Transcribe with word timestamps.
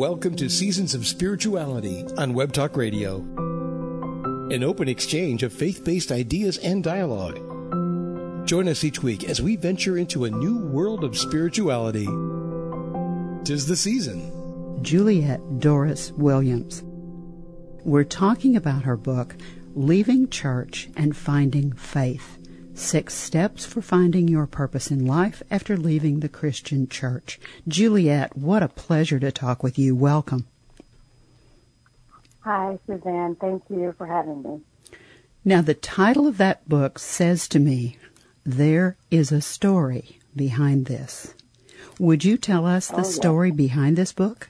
Welcome 0.00 0.34
to 0.36 0.48
Seasons 0.48 0.94
of 0.94 1.06
Spirituality 1.06 2.06
on 2.16 2.32
Web 2.32 2.54
Talk 2.54 2.74
Radio, 2.74 3.16
an 4.50 4.64
open 4.64 4.88
exchange 4.88 5.42
of 5.42 5.52
faith 5.52 5.84
based 5.84 6.10
ideas 6.10 6.56
and 6.56 6.82
dialogue. 6.82 7.36
Join 8.48 8.66
us 8.66 8.82
each 8.82 9.02
week 9.02 9.24
as 9.24 9.42
we 9.42 9.56
venture 9.56 9.98
into 9.98 10.24
a 10.24 10.30
new 10.30 10.56
world 10.68 11.04
of 11.04 11.18
spirituality. 11.18 12.06
Tis 13.44 13.66
the 13.66 13.76
season. 13.76 14.82
Juliet 14.82 15.42
Dorris 15.58 16.12
Williams. 16.12 16.82
We're 17.84 18.04
talking 18.04 18.56
about 18.56 18.84
her 18.84 18.96
book, 18.96 19.36
Leaving 19.74 20.30
Church 20.30 20.88
and 20.96 21.14
Finding 21.14 21.74
Faith. 21.74 22.39
Six 22.80 23.14
Steps 23.14 23.66
for 23.66 23.82
Finding 23.82 24.26
Your 24.26 24.46
Purpose 24.46 24.90
in 24.90 25.06
Life 25.06 25.42
After 25.50 25.76
Leaving 25.76 26.20
the 26.20 26.30
Christian 26.30 26.88
Church. 26.88 27.38
Juliet, 27.68 28.36
what 28.36 28.62
a 28.62 28.68
pleasure 28.68 29.20
to 29.20 29.30
talk 29.30 29.62
with 29.62 29.78
you. 29.78 29.94
Welcome. 29.94 30.46
Hi, 32.40 32.78
Suzanne. 32.86 33.36
Thank 33.36 33.64
you 33.68 33.94
for 33.98 34.06
having 34.06 34.42
me. 34.42 34.60
Now, 35.44 35.60
the 35.60 35.74
title 35.74 36.26
of 36.26 36.38
that 36.38 36.68
book 36.68 36.98
says 36.98 37.46
to 37.48 37.60
me, 37.60 37.98
There 38.44 38.96
is 39.10 39.30
a 39.30 39.42
story 39.42 40.18
behind 40.34 40.86
this. 40.86 41.34
Would 41.98 42.24
you 42.24 42.38
tell 42.38 42.66
us 42.66 42.88
the 42.88 43.00
oh, 43.00 43.02
story 43.02 43.50
behind 43.50 43.98
this 43.98 44.12
book? 44.12 44.48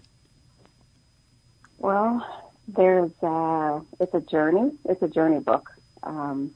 Well, 1.78 2.24
there's 2.68 3.10
uh, 3.22 3.80
it's 3.98 4.14
a 4.14 4.20
journey. 4.20 4.70
It's 4.84 5.02
a 5.02 5.08
journey 5.08 5.40
book. 5.40 5.68
Um, 6.04 6.52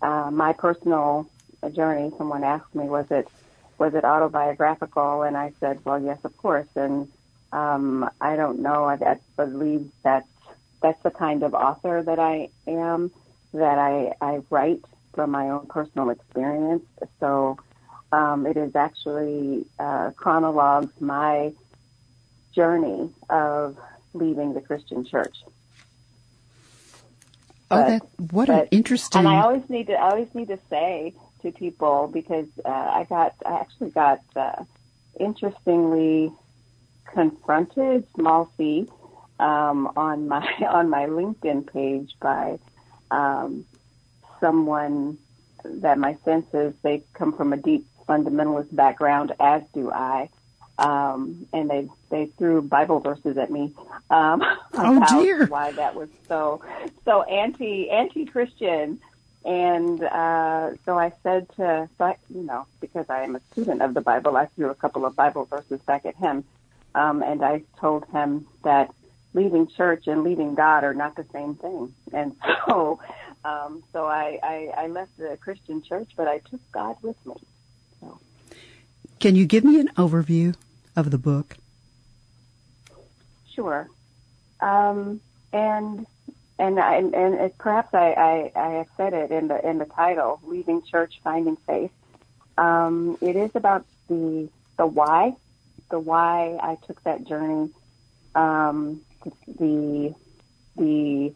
uh, 0.00 0.30
my 0.30 0.52
personal 0.52 1.28
journey, 1.72 2.12
someone 2.18 2.44
asked 2.44 2.74
me, 2.74 2.86
was 2.86 3.06
it 3.10 3.28
was 3.78 3.94
it 3.94 4.04
autobiographical? 4.04 5.22
And 5.22 5.36
I 5.36 5.52
said, 5.60 5.84
well, 5.84 6.00
yes, 6.02 6.18
of 6.24 6.36
course. 6.36 6.68
And 6.76 7.08
um, 7.52 8.08
I 8.20 8.36
don't 8.36 8.60
know. 8.60 8.84
I, 8.84 8.94
I 8.94 9.16
believe 9.36 9.90
that's 10.02 10.28
that's 10.80 11.02
the 11.02 11.10
kind 11.10 11.42
of 11.42 11.54
author 11.54 12.02
that 12.02 12.18
I 12.18 12.48
am. 12.66 13.10
That 13.52 13.78
I 13.78 14.14
I 14.20 14.40
write 14.50 14.84
from 15.14 15.30
my 15.30 15.50
own 15.50 15.66
personal 15.66 16.10
experience. 16.10 16.84
So 17.20 17.58
um, 18.12 18.46
it 18.46 18.56
is 18.56 18.76
actually 18.76 19.66
uh, 19.78 20.10
chronologues 20.16 20.92
my 21.00 21.52
journey 22.54 23.10
of 23.28 23.76
leaving 24.14 24.54
the 24.54 24.60
Christian 24.60 25.04
church. 25.04 25.36
Oh, 27.70 27.76
but, 27.76 27.86
that 27.88 28.32
what 28.32 28.46
but, 28.48 28.62
an 28.62 28.68
interesting. 28.70 29.20
And 29.20 29.28
I 29.28 29.42
always 29.42 29.68
need 29.68 29.88
to 29.88 29.94
I 29.94 30.10
always 30.10 30.34
need 30.34 30.48
to 30.48 30.58
say 30.70 31.14
to 31.42 31.52
people 31.52 32.08
because 32.12 32.46
uh, 32.64 32.68
I 32.68 33.06
got 33.08 33.34
I 33.44 33.60
actually 33.60 33.90
got 33.90 34.20
uh, 34.34 34.64
interestingly 35.18 36.32
confronted 37.12 38.06
small 38.14 38.50
c 38.56 38.88
um, 39.38 39.90
on 39.96 40.28
my 40.28 40.46
on 40.68 40.90
my 40.90 41.06
LinkedIn 41.06 41.72
page 41.72 42.14
by 42.20 42.58
um, 43.10 43.64
someone 44.40 45.18
that 45.64 45.98
my 45.98 46.16
sense 46.24 46.46
is 46.54 46.74
they 46.82 47.02
come 47.14 47.32
from 47.32 47.52
a 47.52 47.56
deep 47.56 47.86
fundamentalist 48.08 48.74
background, 48.74 49.32
as 49.40 49.62
do 49.74 49.90
I, 49.90 50.28
um, 50.78 51.46
and 51.52 51.70
they 51.70 51.88
they 52.10 52.26
threw 52.26 52.62
Bible 52.62 53.00
verses 53.00 53.38
at 53.38 53.50
me 53.50 53.72
um, 54.10 54.42
oh, 54.74 54.96
about 54.96 55.22
dear. 55.22 55.46
why 55.46 55.72
that 55.72 55.94
was 55.94 56.08
so 56.28 56.62
so 57.04 57.22
anti 57.22 57.90
anti 57.90 58.26
Christian. 58.26 59.00
And 59.44 60.02
uh, 60.02 60.72
so 60.84 60.98
I 60.98 61.12
said 61.22 61.48
to, 61.54 61.88
so 61.96 62.04
I, 62.04 62.16
you 62.34 62.42
know, 62.42 62.66
because 62.80 63.08
I 63.08 63.22
am 63.22 63.36
a 63.36 63.40
student 63.52 63.80
of 63.80 63.94
the 63.94 64.00
Bible, 64.00 64.36
I 64.36 64.46
threw 64.46 64.70
a 64.70 64.74
couple 64.74 65.06
of 65.06 65.14
Bible 65.14 65.44
verses 65.44 65.80
back 65.82 66.04
at 66.04 66.16
him, 66.16 66.42
um, 66.96 67.22
and 67.22 67.44
I 67.44 67.62
told 67.78 68.06
him 68.06 68.48
that 68.64 68.92
leaving 69.34 69.68
church 69.68 70.08
and 70.08 70.24
leaving 70.24 70.56
God 70.56 70.82
are 70.82 70.94
not 70.94 71.14
the 71.14 71.26
same 71.32 71.54
thing. 71.54 71.94
And 72.12 72.34
so, 72.68 72.98
um, 73.44 73.84
so 73.92 74.06
I, 74.06 74.40
I, 74.42 74.72
I 74.76 74.86
left 74.88 75.16
the 75.16 75.38
Christian 75.40 75.80
church, 75.80 76.10
but 76.16 76.26
I 76.26 76.38
took 76.38 76.60
God 76.72 76.96
with 77.02 77.24
me. 77.24 77.34
So. 78.00 78.18
Can 79.20 79.36
you 79.36 79.46
give 79.46 79.62
me 79.62 79.78
an 79.78 79.88
overview 79.96 80.56
of 80.96 81.10
the 81.10 81.18
book? 81.18 81.56
Sure. 83.54 83.88
Um, 84.60 85.20
and 85.52 86.06
and 86.58 86.80
I, 86.80 86.96
and 86.96 87.58
perhaps 87.58 87.92
I, 87.92 88.52
I, 88.56 88.58
I 88.58 88.68
have 88.76 88.86
said 88.96 89.12
it 89.12 89.30
in 89.30 89.48
the 89.48 89.68
in 89.68 89.78
the 89.78 89.84
title, 89.84 90.40
"Leaving 90.44 90.82
Church, 90.82 91.20
Finding 91.22 91.56
Faith." 91.56 91.92
Um, 92.56 93.18
it 93.20 93.36
is 93.36 93.50
about 93.54 93.84
the 94.08 94.48
the 94.78 94.86
why, 94.86 95.36
the 95.90 95.98
why 95.98 96.58
I 96.62 96.78
took 96.86 97.02
that 97.04 97.26
journey, 97.26 97.70
um, 98.34 99.02
the 99.46 100.14
the 100.76 101.34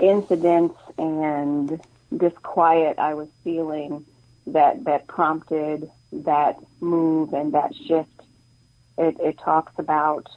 incidents 0.00 0.78
and 0.98 1.80
disquiet 2.16 2.98
I 2.98 3.14
was 3.14 3.28
feeling 3.44 4.04
that 4.48 4.84
that 4.84 5.06
prompted 5.06 5.88
that 6.12 6.58
move 6.80 7.32
and 7.32 7.54
that 7.54 7.74
shift 7.74 8.21
it, 8.98 9.16
it 9.20 9.38
talks 9.38 9.72
about, 9.78 10.28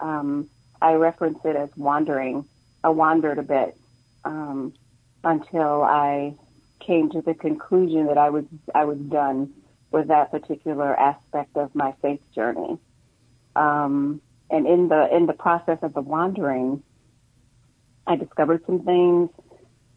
um, 0.00 0.48
I 0.80 0.94
reference 0.94 1.38
it 1.44 1.56
as 1.56 1.70
wandering. 1.76 2.44
I 2.82 2.90
wandered 2.90 3.38
a 3.38 3.42
bit 3.42 3.76
um, 4.24 4.74
until 5.22 5.82
I 5.82 6.34
came 6.80 7.10
to 7.10 7.22
the 7.22 7.34
conclusion 7.34 8.06
that 8.06 8.18
I 8.18 8.30
was 8.30 8.44
I 8.74 8.84
was 8.84 8.98
done 8.98 9.54
with 9.90 10.08
that 10.08 10.30
particular 10.30 10.98
aspect 10.98 11.56
of 11.56 11.74
my 11.74 11.94
faith 12.02 12.20
journey. 12.34 12.78
Um, 13.56 14.20
and 14.50 14.66
in 14.66 14.88
the 14.88 15.14
in 15.14 15.26
the 15.26 15.32
process 15.32 15.78
of 15.82 15.94
the 15.94 16.02
wandering, 16.02 16.82
I 18.06 18.16
discovered 18.16 18.64
some 18.66 18.84
things. 18.84 19.30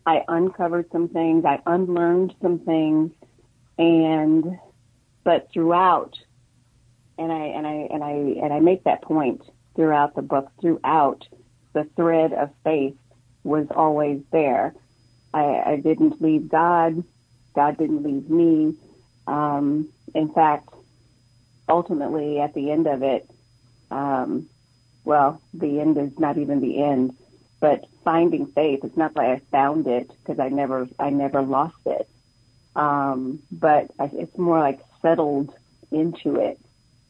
I 0.05 0.23
uncovered 0.27 0.89
some 0.91 1.09
things. 1.09 1.43
I 1.43 1.59
unlearned 1.65 2.33
some 2.41 2.59
things, 2.59 3.11
and 3.77 4.57
but 5.23 5.49
throughout 5.51 6.17
and 7.17 7.31
I 7.31 7.45
and 7.45 7.67
I 7.67 7.87
and 7.91 8.03
I 8.03 8.11
and 8.43 8.53
I 8.53 8.59
make 8.59 8.83
that 8.83 9.01
point 9.01 9.41
throughout 9.75 10.15
the 10.15 10.21
book. 10.21 10.51
Throughout, 10.61 11.27
the 11.73 11.85
thread 11.95 12.33
of 12.33 12.49
faith 12.63 12.97
was 13.43 13.67
always 13.73 14.21
there. 14.31 14.73
I, 15.33 15.61
I 15.65 15.75
didn't 15.77 16.21
leave 16.21 16.49
God. 16.49 17.03
God 17.55 17.77
didn't 17.77 18.03
leave 18.03 18.29
me. 18.29 18.75
Um, 19.25 19.89
in 20.13 20.33
fact, 20.33 20.69
ultimately, 21.67 22.39
at 22.39 22.53
the 22.53 22.71
end 22.71 22.87
of 22.87 23.03
it, 23.03 23.29
um, 23.91 24.49
well, 25.03 25.41
the 25.53 25.79
end 25.79 25.97
is 25.97 26.17
not 26.19 26.37
even 26.37 26.59
the 26.59 26.83
end, 26.83 27.15
but 27.59 27.85
finding 28.03 28.47
faith. 28.47 28.81
It's 28.83 28.97
not 28.97 29.15
like 29.15 29.27
I 29.27 29.41
found 29.51 29.87
it 29.87 30.07
because 30.07 30.39
I 30.39 30.49
never, 30.49 30.87
I 30.99 31.09
never 31.09 31.41
lost 31.41 31.77
it. 31.85 32.07
Um, 32.75 33.39
but 33.51 33.91
I, 33.99 34.09
it's 34.13 34.37
more 34.37 34.59
like 34.59 34.79
settled 35.01 35.53
into 35.91 36.35
it 36.35 36.59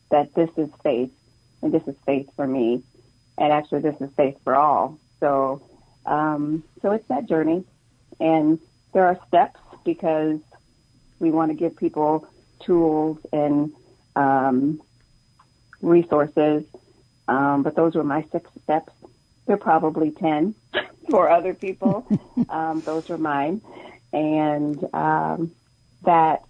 that 0.09 0.33
this 0.33 0.49
is 0.57 0.69
faith 0.83 1.11
and 1.61 1.71
this 1.71 1.87
is 1.87 1.95
faith 2.05 2.29
for 2.35 2.47
me. 2.47 2.83
And 3.37 3.51
actually 3.51 3.81
this 3.81 3.99
is 4.01 4.09
faith 4.15 4.37
for 4.43 4.55
all. 4.55 4.99
So, 5.19 5.61
um, 6.05 6.63
so 6.81 6.91
it's 6.91 7.07
that 7.07 7.27
journey 7.27 7.65
and 8.19 8.59
there 8.93 9.05
are 9.05 9.19
steps 9.27 9.59
because 9.83 10.39
we 11.19 11.31
want 11.31 11.51
to 11.51 11.55
give 11.55 11.75
people 11.75 12.27
tools 12.59 13.19
and, 13.31 13.73
um, 14.15 14.81
resources. 15.81 16.63
Um, 17.27 17.63
but 17.63 17.75
those 17.75 17.95
were 17.95 18.03
my 18.03 18.25
six 18.31 18.49
steps. 18.63 18.93
They're 19.45 19.57
probably 19.57 20.11
10 20.11 20.55
for 21.09 21.29
other 21.29 21.53
people. 21.53 22.07
um, 22.49 22.81
those 22.81 23.09
are 23.09 23.17
mine. 23.17 23.61
And, 24.13 24.83
um, 24.93 25.51
that, 26.03 26.43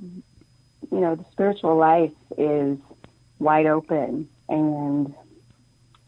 you 0.00 1.00
know, 1.00 1.14
the 1.14 1.24
spiritual 1.32 1.76
life 1.76 2.12
is 2.36 2.78
wide 3.38 3.66
open. 3.66 4.28
And 4.48 5.14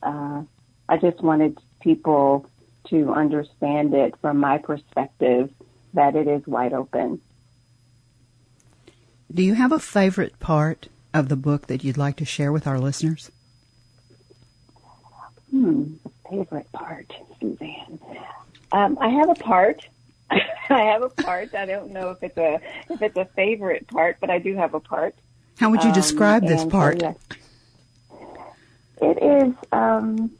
uh, 0.02 0.42
I 0.88 0.96
just 0.98 1.20
wanted 1.22 1.58
people 1.80 2.46
to 2.88 3.12
understand 3.12 3.94
it 3.94 4.14
from 4.20 4.38
my 4.38 4.58
perspective 4.58 5.50
that 5.94 6.14
it 6.14 6.28
is 6.28 6.46
wide 6.46 6.72
open. 6.72 7.20
Do 9.32 9.42
you 9.42 9.54
have 9.54 9.72
a 9.72 9.78
favorite 9.78 10.38
part 10.38 10.88
of 11.12 11.28
the 11.28 11.36
book 11.36 11.66
that 11.66 11.82
you'd 11.82 11.98
like 11.98 12.16
to 12.16 12.24
share 12.24 12.52
with 12.52 12.66
our 12.66 12.78
listeners? 12.78 13.30
Hmm, 15.50 15.94
favorite 16.30 16.70
part, 16.72 17.12
Suzanne. 17.40 17.98
Um, 18.72 18.98
I 19.00 19.08
have 19.08 19.30
a 19.30 19.34
part. 19.34 19.82
I 20.30 20.38
have 20.68 21.02
a 21.02 21.08
part. 21.08 21.54
I 21.54 21.66
don't 21.66 21.92
know 21.92 22.10
if 22.10 22.22
it's 22.22 22.36
a 22.36 22.60
if 22.90 23.00
it's 23.00 23.16
a 23.16 23.24
favorite 23.36 23.86
part, 23.88 24.18
but 24.20 24.30
I 24.30 24.38
do 24.38 24.54
have 24.56 24.74
a 24.74 24.80
part. 24.80 25.14
How 25.58 25.70
would 25.70 25.82
you 25.82 25.92
describe 25.92 26.42
um, 26.42 26.48
this 26.48 26.64
part? 26.64 27.02
It 29.00 29.22
is. 29.22 29.54
Um, 29.72 30.30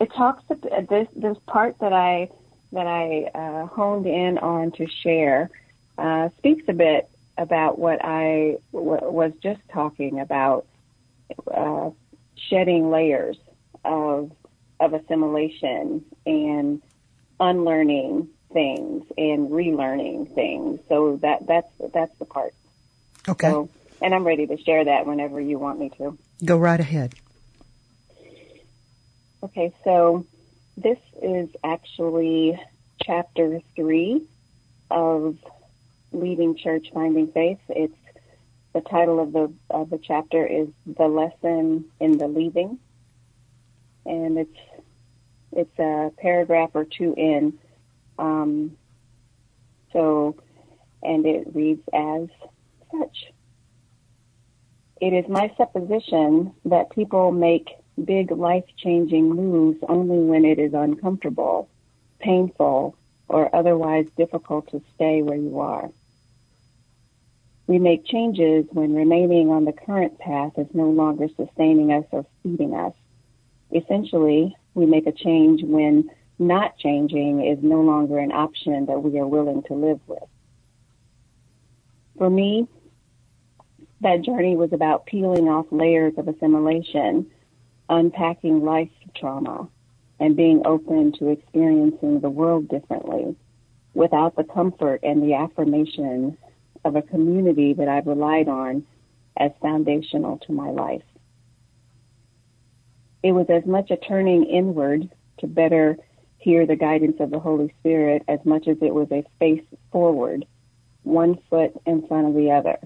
it 0.00 0.12
talks 0.14 0.42
about 0.48 0.88
this 0.88 1.08
this 1.14 1.36
part 1.46 1.78
that 1.80 1.92
I 1.92 2.30
that 2.72 2.86
I 2.86 3.30
uh, 3.34 3.66
honed 3.66 4.06
in 4.06 4.38
on 4.38 4.72
to 4.72 4.86
share 4.88 5.50
uh, 5.98 6.30
speaks 6.38 6.64
a 6.68 6.72
bit 6.72 7.10
about 7.36 7.78
what 7.78 7.98
I 8.02 8.56
w- 8.72 9.10
was 9.10 9.32
just 9.42 9.60
talking 9.72 10.20
about, 10.20 10.66
uh, 11.52 11.90
shedding 12.36 12.90
layers 12.90 13.38
of 13.84 14.32
of 14.78 14.94
assimilation 14.94 16.04
and 16.24 16.82
unlearning 17.38 18.28
things 18.52 19.04
and 19.18 19.50
relearning 19.50 20.34
things. 20.34 20.80
So 20.88 21.18
that 21.22 21.46
that's 21.46 21.70
that's 21.92 22.16
the 22.18 22.24
part. 22.24 22.54
Okay. 23.28 23.48
So, 23.48 23.68
and 24.00 24.14
I'm 24.14 24.24
ready 24.24 24.46
to 24.46 24.56
share 24.58 24.84
that 24.84 25.06
whenever 25.06 25.40
you 25.40 25.58
want 25.58 25.78
me 25.78 25.90
to. 25.98 26.16
Go 26.44 26.56
right 26.56 26.80
ahead. 26.80 27.14
Okay, 29.42 29.72
so 29.84 30.26
this 30.76 30.98
is 31.22 31.48
actually 31.64 32.60
chapter 33.02 33.60
three 33.74 34.22
of 34.90 35.36
Leaving 36.12 36.56
Church, 36.56 36.88
Finding 36.92 37.28
Faith. 37.28 37.60
It's 37.68 37.94
the 38.72 38.80
title 38.80 39.20
of 39.20 39.32
the 39.32 39.52
of 39.70 39.90
the 39.90 39.98
chapter 39.98 40.46
is 40.46 40.68
the 40.86 41.08
lesson 41.08 41.86
in 41.98 42.18
the 42.18 42.28
leaving, 42.28 42.78
and 44.04 44.38
it's 44.38 44.58
it's 45.52 45.78
a 45.78 46.12
paragraph 46.18 46.70
or 46.74 46.84
two 46.84 47.14
in. 47.16 47.58
Um, 48.18 48.76
so, 49.92 50.36
and 51.02 51.26
it 51.26 51.54
reads 51.54 51.82
as 51.92 52.28
such. 52.90 53.32
It 55.00 55.14
is 55.14 55.28
my 55.28 55.50
supposition 55.56 56.52
that 56.66 56.90
people 56.90 57.32
make 57.32 57.70
big 58.04 58.30
life 58.30 58.64
changing 58.76 59.30
moves 59.30 59.78
only 59.88 60.18
when 60.18 60.44
it 60.44 60.58
is 60.58 60.74
uncomfortable, 60.74 61.68
painful, 62.18 62.96
or 63.26 63.54
otherwise 63.54 64.06
difficult 64.16 64.70
to 64.70 64.82
stay 64.94 65.22
where 65.22 65.38
you 65.38 65.60
are. 65.60 65.90
We 67.66 67.78
make 67.78 68.04
changes 68.04 68.66
when 68.72 68.94
remaining 68.94 69.48
on 69.50 69.64
the 69.64 69.72
current 69.72 70.18
path 70.18 70.52
is 70.58 70.66
no 70.74 70.90
longer 70.90 71.28
sustaining 71.36 71.92
us 71.92 72.04
or 72.10 72.26
feeding 72.42 72.74
us. 72.74 72.92
Essentially, 73.72 74.56
we 74.74 74.86
make 74.86 75.06
a 75.06 75.12
change 75.12 75.62
when 75.62 76.10
not 76.38 76.76
changing 76.78 77.46
is 77.46 77.58
no 77.62 77.80
longer 77.80 78.18
an 78.18 78.32
option 78.32 78.86
that 78.86 79.02
we 79.02 79.18
are 79.18 79.26
willing 79.26 79.62
to 79.64 79.74
live 79.74 80.00
with. 80.08 80.28
For 82.18 82.28
me, 82.28 82.66
that 84.00 84.22
journey 84.22 84.56
was 84.56 84.72
about 84.72 85.06
peeling 85.06 85.48
off 85.48 85.66
layers 85.70 86.14
of 86.16 86.28
assimilation, 86.28 87.26
unpacking 87.88 88.64
life 88.64 88.90
trauma, 89.14 89.68
and 90.18 90.36
being 90.36 90.62
open 90.66 91.12
to 91.12 91.28
experiencing 91.28 92.20
the 92.20 92.30
world 92.30 92.68
differently 92.68 93.36
without 93.94 94.36
the 94.36 94.44
comfort 94.44 95.00
and 95.02 95.22
the 95.22 95.34
affirmation 95.34 96.36
of 96.84 96.96
a 96.96 97.02
community 97.02 97.74
that 97.74 97.88
I've 97.88 98.06
relied 98.06 98.48
on 98.48 98.84
as 99.36 99.50
foundational 99.60 100.38
to 100.38 100.52
my 100.52 100.70
life. 100.70 101.02
It 103.22 103.32
was 103.32 103.46
as 103.50 103.66
much 103.66 103.90
a 103.90 103.96
turning 103.96 104.44
inward 104.44 105.10
to 105.38 105.46
better 105.46 105.98
hear 106.38 106.66
the 106.66 106.76
guidance 106.76 107.16
of 107.20 107.30
the 107.30 107.38
Holy 107.38 107.74
Spirit 107.80 108.22
as 108.28 108.38
much 108.44 108.66
as 108.66 108.78
it 108.80 108.94
was 108.94 109.08
a 109.10 109.24
face 109.38 109.64
forward, 109.92 110.46
one 111.02 111.38
foot 111.50 111.72
in 111.86 112.06
front 112.06 112.28
of 112.28 112.34
the 112.34 112.50
other, 112.50 112.78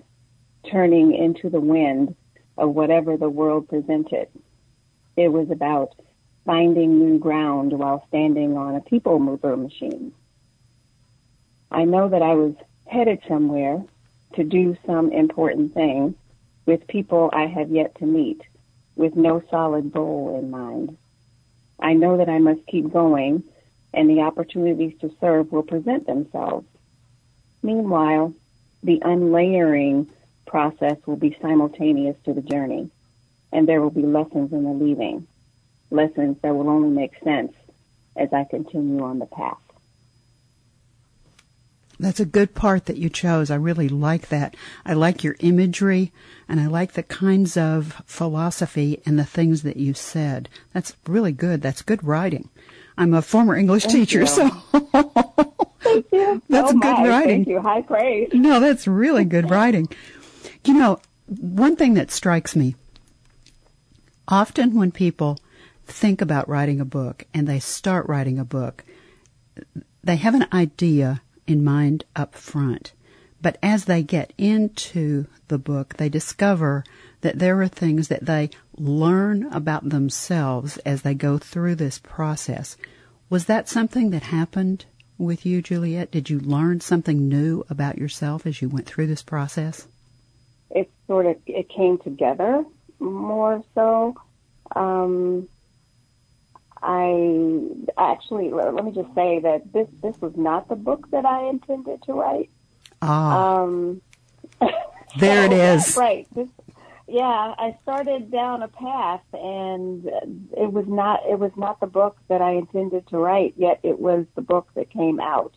turning 0.71 1.15
into 1.15 1.51
the 1.51 1.61
wind 1.61 2.15
of 2.57 2.75
whatever 2.75 3.17
the 3.17 3.29
world 3.29 3.69
presented. 3.69 4.29
It 5.17 5.29
was 5.29 5.51
about 5.51 5.95
finding 6.45 6.99
new 6.99 7.19
ground 7.19 7.73
while 7.73 8.05
standing 8.09 8.57
on 8.57 8.75
a 8.75 8.81
people 8.81 9.19
mover 9.19 9.57
machine. 9.57 10.13
I 11.71 11.85
know 11.85 12.09
that 12.09 12.23
I 12.23 12.35
was 12.35 12.55
headed 12.87 13.21
somewhere 13.27 13.83
to 14.35 14.45
do 14.45 14.77
some 14.87 15.13
important 15.13 15.75
thing 15.75 16.15
with 16.67 16.87
people 16.87 17.31
I 17.33 17.47
have 17.47 17.71
yet 17.71 17.95
to 17.97 18.07
meet 18.07 18.43
with 18.97 19.17
no 19.17 19.43
solid 19.51 19.93
goal 19.93 20.39
in 20.41 20.51
mind. 20.51 20.97
I 21.81 21.95
know 21.95 22.17
that 22.17 22.29
I 22.29 22.39
must 22.39 22.67
keep 22.67 22.93
going 22.93 23.43
and 23.93 24.11
the 24.11 24.21
opportunities 24.21 24.95
to 25.01 25.11
serve 25.21 25.53
will 25.53 25.63
present 25.63 26.07
themselves. 26.07 26.67
Meanwhile, 27.63 28.35
the 28.83 29.01
unlayering 29.05 30.11
process 30.47 30.97
will 31.07 31.17
be 31.17 31.37
simultaneous 31.41 32.17
to 32.25 32.33
the 32.33 32.43
journey 32.43 32.91
and 33.53 33.69
there 33.69 33.81
will 33.81 33.91
be 33.91 34.03
lessons 34.03 34.53
in 34.53 34.65
the 34.65 34.71
leaving, 34.71 35.27
lessons 35.91 36.37
that 36.43 36.55
will 36.55 36.69
only 36.69 36.89
make 36.89 37.13
sense 37.23 37.53
as 38.17 38.33
I 38.33 38.45
continue 38.45 39.03
on 39.03 39.21
the 39.21 39.27
path. 39.27 39.59
That's 42.01 42.19
a 42.19 42.27
good 42.27 42.55
part 42.55 42.87
that 42.87 42.97
you 42.97 43.09
chose. 43.09 43.51
I 43.51 43.55
really 43.55 43.89
like 43.89 44.29
that. 44.29 44.57
I 44.85 44.95
like 44.95 45.23
your 45.23 45.37
imagery 45.39 46.13
and 46.49 46.61
I 46.61 46.67
like 46.67 46.93
the 46.93 47.05
kinds 47.05 47.57
of 47.57 48.03
philosophy 48.05 49.01
and 49.07 49.19
the 49.19 49.25
things 49.25 49.63
that 49.63 49.77
you 49.77 49.95
said. 49.95 50.49
That's 50.73 50.97
really 51.07 51.33
good. 51.33 51.63
That's 51.63 51.83
good 51.83 52.03
writing. 52.03 52.51
I'm 52.99 53.15
a 53.15 53.23
former 53.23 53.57
English 53.57 53.85
Thank 53.85 53.95
teacher, 53.95 54.21
you. 54.21 54.27
so 54.27 54.49
Thank 55.81 56.07
you. 56.11 56.43
That's 56.49 56.73
oh 56.73 56.79
good 56.79 56.99
my, 56.99 57.09
writing. 57.09 57.45
Thank 57.45 57.49
you. 57.49 57.61
High 57.61 57.83
praise. 57.83 58.31
no, 58.33 58.59
that's 58.59 58.89
really 58.89 59.25
good 59.25 59.51
writing. 59.51 59.89
You 60.65 60.75
know, 60.75 61.01
one 61.27 61.77
thing 61.77 61.95
that 61.95 62.11
strikes 62.11 62.57
me 62.57 62.75
often 64.27 64.75
when 64.75 64.91
people 64.93 65.39
think 65.87 66.23
about 66.23 66.49
writing 66.49 66.81
a 66.81 66.87
book 66.87 67.27
and 67.35 67.47
they 67.47 67.61
start 67.61 68.09
writing 68.09 68.39
a 68.39 68.45
book, 68.45 68.85
they 70.03 70.17
have 70.17 70.35
an 70.35 70.47
idea 70.53 71.21
in 71.47 71.63
mind 71.63 72.05
up 72.17 72.35
front. 72.35 72.93
But 73.43 73.59
as 73.63 73.85
they 73.85 74.03
get 74.03 74.33
into 74.39 75.27
the 75.49 75.59
book, 75.59 75.99
they 75.99 76.09
discover 76.09 76.83
that 77.21 77.39
there 77.39 77.61
are 77.61 77.69
things 77.69 78.09
that 78.09 78.25
they 78.25 78.49
learn 78.79 79.45
about 79.53 79.91
themselves 79.91 80.79
as 80.79 81.03
they 81.03 81.15
go 81.15 81.37
through 81.37 81.75
this 81.75 81.99
process. 81.99 82.79
Was 83.29 83.45
that 83.45 83.69
something 83.69 84.11
that 84.11 84.23
happened 84.23 84.87
with 85.19 85.45
you, 85.45 85.61
Juliet? 85.61 86.11
Did 86.11 86.31
you 86.31 86.41
learn 86.41 86.81
something 86.81 87.29
new 87.29 87.65
about 87.69 87.99
yourself 87.99 88.47
as 88.47 88.63
you 88.63 88.71
went 88.71 88.87
through 88.87 89.09
this 89.09 89.23
process? 89.23 89.87
Sort 91.07 91.27
of 91.27 91.37
it 91.47 91.69
came 91.69 91.99
together 91.99 92.65
more 92.99 93.63
so. 93.75 94.17
Um, 94.75 95.49
I 96.83 97.61
actually 97.97 98.51
let 98.51 98.75
let 98.75 98.85
me 98.85 98.93
just 98.93 99.15
say 99.15 99.41
that 99.41 99.73
this 99.73 99.89
this 100.03 100.21
was 100.21 100.33
not 100.37 100.69
the 100.69 100.77
book 100.77 101.11
that 101.11 101.25
I 101.25 101.49
intended 101.49 102.03
to 102.05 102.13
write. 102.13 102.51
Ah, 103.03 103.63
Um, 103.63 104.01
there 105.19 105.45
it 105.45 105.53
is. 105.75 105.97
Right. 105.97 106.27
This, 106.35 106.49
yeah, 107.07 107.55
I 107.59 107.77
started 107.83 108.31
down 108.31 108.63
a 108.63 108.69
path, 108.69 109.23
and 109.33 110.07
it 110.57 110.73
was 110.73 110.87
not 110.87 111.21
it 111.29 111.39
was 111.39 111.53
not 111.57 111.81
the 111.81 111.87
book 111.87 112.17
that 112.29 112.41
I 112.41 112.53
intended 112.53 113.07
to 113.09 113.19
write. 113.19 113.55
Yet 113.57 113.81
it 113.83 113.99
was 113.99 114.25
the 114.35 114.43
book 114.43 114.69
that 114.75 114.89
came 114.91 115.21
out, 115.21 115.55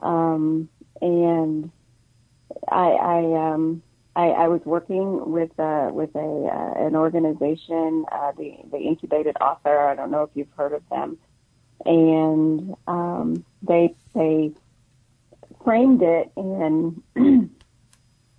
um, 0.00 0.68
and 1.00 1.70
I, 2.68 2.90
I 2.90 3.52
um, 3.52 3.82
I, 4.16 4.28
I 4.28 4.48
was 4.48 4.62
working 4.64 5.30
with 5.30 5.50
uh, 5.60 5.90
with 5.92 6.14
a 6.14 6.18
uh, 6.18 6.86
an 6.86 6.96
organization, 6.96 8.06
uh, 8.10 8.32
the 8.32 8.56
the 8.70 8.78
Incubated 8.78 9.36
Author. 9.42 9.78
I 9.78 9.94
don't 9.94 10.10
know 10.10 10.22
if 10.22 10.30
you've 10.32 10.50
heard 10.56 10.72
of 10.72 10.82
them, 10.88 11.18
and 11.84 12.74
um, 12.86 13.44
they 13.60 13.94
they 14.14 14.52
framed 15.62 16.00
it 16.02 16.32
in 16.34 17.02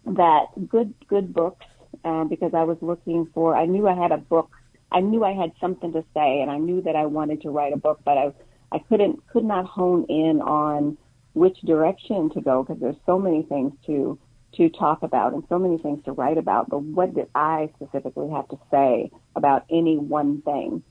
that 0.07 0.45
good 0.67 0.95
good 1.07 1.31
books 1.31 1.67
uh, 2.03 2.23
because 2.23 2.55
I 2.55 2.63
was 2.63 2.77
looking 2.81 3.27
for. 3.31 3.55
I 3.55 3.67
knew 3.67 3.87
I 3.87 3.93
had 3.93 4.11
a 4.11 4.17
book. 4.17 4.49
I 4.91 5.01
knew 5.01 5.23
I 5.23 5.33
had 5.33 5.51
something 5.61 5.93
to 5.93 6.03
say, 6.15 6.41
and 6.41 6.49
I 6.49 6.57
knew 6.57 6.81
that 6.81 6.95
I 6.95 7.05
wanted 7.05 7.43
to 7.43 7.51
write 7.51 7.73
a 7.73 7.77
book, 7.77 7.99
but 8.03 8.17
I 8.17 8.33
I 8.71 8.79
couldn't 8.79 9.27
could 9.27 9.45
not 9.45 9.65
hone 9.65 10.05
in 10.09 10.41
on 10.41 10.97
which 11.33 11.61
direction 11.61 12.31
to 12.31 12.41
go 12.41 12.63
because 12.63 12.81
there's 12.81 12.95
so 13.05 13.19
many 13.19 13.43
things 13.43 13.73
to 13.85 14.17
to 14.55 14.69
talk 14.69 15.03
about 15.03 15.33
and 15.33 15.43
so 15.49 15.59
many 15.59 15.77
things 15.77 16.03
to 16.05 16.11
write 16.11 16.37
about. 16.37 16.69
But 16.69 16.81
what 16.81 17.13
did 17.13 17.27
I 17.35 17.69
specifically 17.75 18.29
have 18.31 18.47
to 18.49 18.59
say 18.71 19.11
about 19.35 19.65
any 19.69 19.97
one 19.97 20.41
thing? 20.41 20.83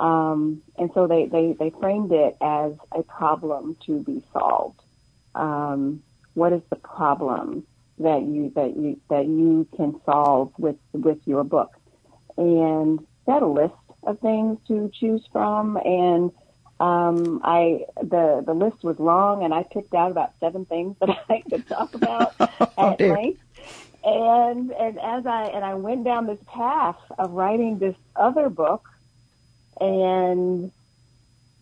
Um, 0.00 0.62
and 0.76 0.90
so 0.94 1.06
they, 1.06 1.26
they, 1.26 1.54
they 1.58 1.70
framed 1.78 2.12
it 2.12 2.36
as 2.40 2.72
a 2.92 3.02
problem 3.02 3.76
to 3.86 4.02
be 4.02 4.22
solved. 4.32 4.80
Um, 5.34 6.02
what 6.34 6.52
is 6.52 6.62
the 6.70 6.76
problem 6.76 7.66
that 7.98 8.22
you 8.22 8.50
that 8.56 8.74
you 8.76 9.00
that 9.10 9.26
you 9.26 9.68
can 9.76 10.00
solve 10.04 10.52
with 10.58 10.76
with 10.92 11.18
your 11.26 11.44
book? 11.44 11.70
And 12.36 13.06
had 13.26 13.42
a 13.42 13.46
list 13.46 13.74
of 14.02 14.18
things 14.20 14.58
to 14.68 14.90
choose 14.92 15.22
from, 15.30 15.76
and 15.76 16.32
um, 16.82 17.40
I 17.44 17.84
the 18.00 18.42
the 18.44 18.54
list 18.54 18.82
was 18.82 18.98
long, 18.98 19.44
and 19.44 19.54
I 19.54 19.64
picked 19.72 19.94
out 19.94 20.10
about 20.10 20.32
seven 20.40 20.66
things 20.66 20.96
that 21.00 21.10
I 21.30 21.42
could 21.48 21.66
talk 21.68 21.94
about 21.94 22.34
Oh, 22.78 22.94
at 22.94 22.98
dear. 22.98 23.14
length. 23.14 23.40
And 24.04 24.72
and 24.72 24.98
as 24.98 25.26
I 25.26 25.50
and 25.54 25.64
I 25.64 25.74
went 25.74 26.04
down 26.04 26.26
this 26.26 26.40
path 26.46 26.98
of 27.18 27.30
writing 27.32 27.78
this 27.78 27.94
other 28.16 28.48
book, 28.50 28.84
and 29.80 30.72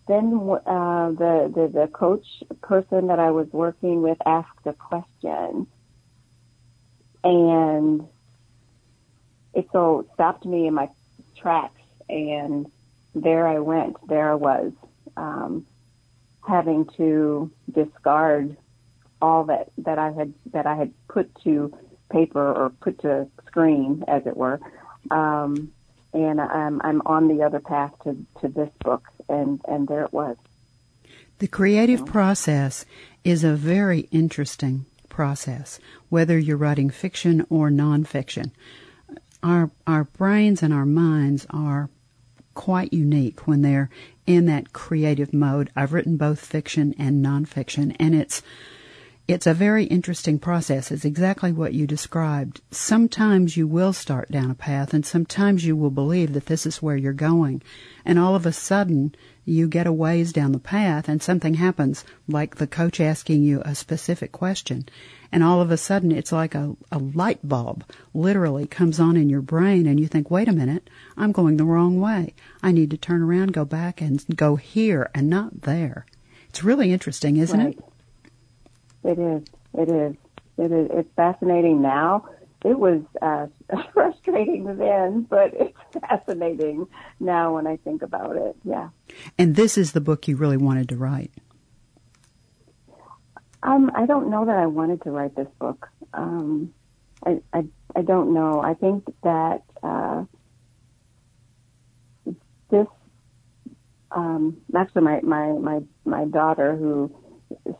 then 0.08 0.26
uh, 0.66 1.10
the, 1.10 1.52
the 1.54 1.70
the 1.80 1.88
coach 1.92 2.26
person 2.62 3.08
that 3.08 3.18
I 3.18 3.30
was 3.30 3.48
working 3.52 4.02
with 4.02 4.18
asked 4.24 4.66
a 4.66 4.72
question, 4.72 5.66
and 7.24 8.08
it 9.52 9.68
so 9.72 10.08
stopped 10.14 10.46
me 10.46 10.66
in 10.66 10.74
my 10.74 10.88
tracks 11.36 11.80
and 12.08 12.66
there 13.14 13.46
I 13.46 13.58
went. 13.58 13.96
There 14.08 14.30
I 14.32 14.34
was, 14.34 14.72
um, 15.20 15.66
having 16.46 16.86
to 16.96 17.50
discard 17.70 18.56
all 19.20 19.44
that 19.44 19.70
that 19.78 19.98
I 19.98 20.10
had 20.12 20.32
that 20.52 20.66
I 20.66 20.74
had 20.74 20.92
put 21.08 21.30
to 21.44 21.72
paper 22.10 22.52
or 22.52 22.70
put 22.70 23.00
to 23.00 23.28
screen, 23.46 24.04
as 24.08 24.26
it 24.26 24.36
were. 24.36 24.60
Um, 25.10 25.72
and 26.12 26.40
I'm 26.40 26.80
I'm 26.82 27.02
on 27.06 27.28
the 27.28 27.42
other 27.42 27.60
path 27.60 27.92
to 28.04 28.16
to 28.40 28.48
this 28.48 28.70
book, 28.82 29.06
and 29.28 29.60
and 29.68 29.86
there 29.86 30.04
it 30.04 30.12
was. 30.12 30.36
The 31.38 31.48
creative 31.48 32.04
process 32.04 32.84
is 33.24 33.44
a 33.44 33.54
very 33.54 34.00
interesting 34.10 34.86
process, 35.08 35.78
whether 36.08 36.38
you're 36.38 36.56
writing 36.56 36.90
fiction 36.90 37.46
or 37.50 37.70
nonfiction. 37.70 38.50
Our 39.42 39.70
our 39.86 40.04
brains 40.04 40.62
and 40.62 40.72
our 40.72 40.86
minds 40.86 41.46
are 41.50 41.90
quite 42.54 42.92
unique 42.92 43.46
when 43.46 43.62
they're 43.62 43.90
in 44.26 44.46
that 44.46 44.72
creative 44.72 45.32
mode. 45.32 45.70
I've 45.74 45.92
written 45.92 46.16
both 46.16 46.44
fiction 46.44 46.94
and 46.98 47.24
nonfiction, 47.24 47.96
and 47.98 48.14
it's 48.14 48.42
it's 49.30 49.46
a 49.46 49.54
very 49.54 49.84
interesting 49.84 50.40
process. 50.40 50.90
It's 50.90 51.04
exactly 51.04 51.52
what 51.52 51.72
you 51.72 51.86
described. 51.86 52.62
Sometimes 52.72 53.56
you 53.56 53.68
will 53.68 53.92
start 53.92 54.28
down 54.32 54.50
a 54.50 54.56
path 54.56 54.92
and 54.92 55.06
sometimes 55.06 55.64
you 55.64 55.76
will 55.76 55.92
believe 55.92 56.32
that 56.32 56.46
this 56.46 56.66
is 56.66 56.82
where 56.82 56.96
you're 56.96 57.12
going. 57.12 57.62
And 58.04 58.18
all 58.18 58.34
of 58.34 58.44
a 58.44 58.52
sudden, 58.52 59.14
you 59.44 59.68
get 59.68 59.86
a 59.86 59.92
ways 59.92 60.32
down 60.32 60.50
the 60.50 60.58
path 60.58 61.08
and 61.08 61.22
something 61.22 61.54
happens, 61.54 62.04
like 62.26 62.56
the 62.56 62.66
coach 62.66 63.00
asking 63.00 63.44
you 63.44 63.62
a 63.64 63.76
specific 63.76 64.32
question. 64.32 64.88
And 65.30 65.44
all 65.44 65.60
of 65.60 65.70
a 65.70 65.76
sudden, 65.76 66.10
it's 66.10 66.32
like 66.32 66.56
a, 66.56 66.76
a 66.90 66.98
light 66.98 67.38
bulb 67.48 67.84
literally 68.12 68.66
comes 68.66 68.98
on 68.98 69.16
in 69.16 69.30
your 69.30 69.42
brain 69.42 69.86
and 69.86 70.00
you 70.00 70.08
think, 70.08 70.28
wait 70.28 70.48
a 70.48 70.52
minute, 70.52 70.90
I'm 71.16 71.30
going 71.30 71.56
the 71.56 71.64
wrong 71.64 72.00
way. 72.00 72.34
I 72.64 72.72
need 72.72 72.90
to 72.90 72.96
turn 72.96 73.22
around, 73.22 73.52
go 73.52 73.64
back 73.64 74.00
and 74.00 74.24
go 74.34 74.56
here 74.56 75.08
and 75.14 75.30
not 75.30 75.62
there. 75.62 76.04
It's 76.48 76.64
really 76.64 76.92
interesting, 76.92 77.36
isn't 77.36 77.60
right. 77.60 77.78
it? 77.78 77.84
It 79.04 79.18
is. 79.18 79.42
It 79.74 79.88
is. 79.88 80.16
It 80.58 80.72
is. 80.72 80.90
It's 80.92 81.08
fascinating 81.16 81.82
now. 81.82 82.28
It 82.64 82.78
was 82.78 83.00
uh, 83.22 83.46
frustrating 83.94 84.76
then, 84.76 85.22
but 85.22 85.54
it's 85.54 85.76
fascinating 86.08 86.86
now 87.18 87.54
when 87.54 87.66
I 87.66 87.76
think 87.78 88.02
about 88.02 88.36
it. 88.36 88.56
Yeah. 88.64 88.90
And 89.38 89.56
this 89.56 89.78
is 89.78 89.92
the 89.92 90.00
book 90.00 90.28
you 90.28 90.36
really 90.36 90.58
wanted 90.58 90.88
to 90.90 90.96
write. 90.96 91.32
Um, 93.62 93.90
I 93.94 94.06
don't 94.06 94.30
know 94.30 94.46
that 94.46 94.56
I 94.56 94.66
wanted 94.66 95.02
to 95.02 95.10
write 95.10 95.36
this 95.36 95.48
book. 95.58 95.88
Um, 96.14 96.72
I, 97.24 97.40
I, 97.52 97.64
I 97.94 98.02
don't 98.02 98.32
know. 98.32 98.60
I 98.60 98.74
think 98.74 99.04
that 99.22 99.62
uh, 99.82 100.24
this 102.70 102.86
um, 104.12 104.56
actually 104.74 105.02
my, 105.02 105.20
my 105.22 105.52
my 105.52 105.80
my 106.04 106.24
daughter 106.24 106.74
who 106.74 107.14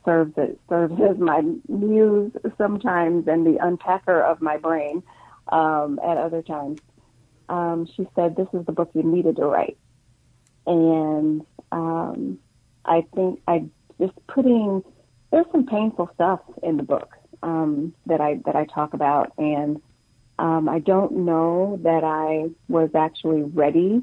serves 0.05 0.37
as, 0.37 0.51
serves 0.69 0.95
as 1.01 1.19
my 1.19 1.43
muse 1.69 2.33
sometimes 2.59 3.29
and 3.29 3.47
the 3.47 3.59
unpacker 3.61 4.23
of 4.23 4.41
my 4.41 4.57
brain 4.57 5.03
um, 5.49 5.99
at 6.05 6.17
other 6.17 6.43
times. 6.43 6.81
Um, 7.49 7.89
she 7.97 8.07
said, 8.15 8.37
"This 8.37 8.49
is 8.53 8.65
the 8.67 8.73
book 8.73 8.91
you 8.95 9.03
needed 9.03 9.37
to 9.37 9.45
write," 9.45 9.79
and 10.67 11.45
um, 11.73 12.39
I 12.85 13.05
think 13.15 13.41
I 13.49 13.65
just 13.99 14.15
putting 14.29 14.83
there's 15.31 15.47
some 15.53 15.67
painful 15.67 16.11
stuff 16.15 16.41
in 16.63 16.77
the 16.77 16.83
book 16.83 17.11
um, 17.43 17.95
that 18.07 18.21
I 18.21 18.41
that 18.47 18.57
I 18.57 18.67
talk 18.67 18.95
about, 18.95 19.33
and 19.37 19.81
um, 20.39 20.69
I 20.69 20.79
don't 20.79 21.25
know 21.25 21.79
that 21.83 22.05
I 22.05 22.51
was 22.69 22.91
actually 22.95 23.43
ready 23.43 24.03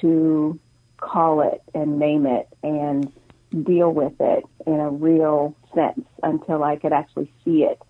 to 0.00 0.58
call 0.98 1.40
it 1.40 1.62
and 1.74 1.98
name 1.98 2.26
it 2.26 2.46
and 2.62 3.10
deal 3.50 3.90
with 3.90 4.14
it 4.20 4.44
in 4.66 4.80
a 4.80 4.90
real 4.90 5.56
sense 5.74 6.06
until 6.22 6.62
I 6.62 6.76
could 6.76 6.92
actually 6.92 7.32
see 7.44 7.64
it 7.64 7.80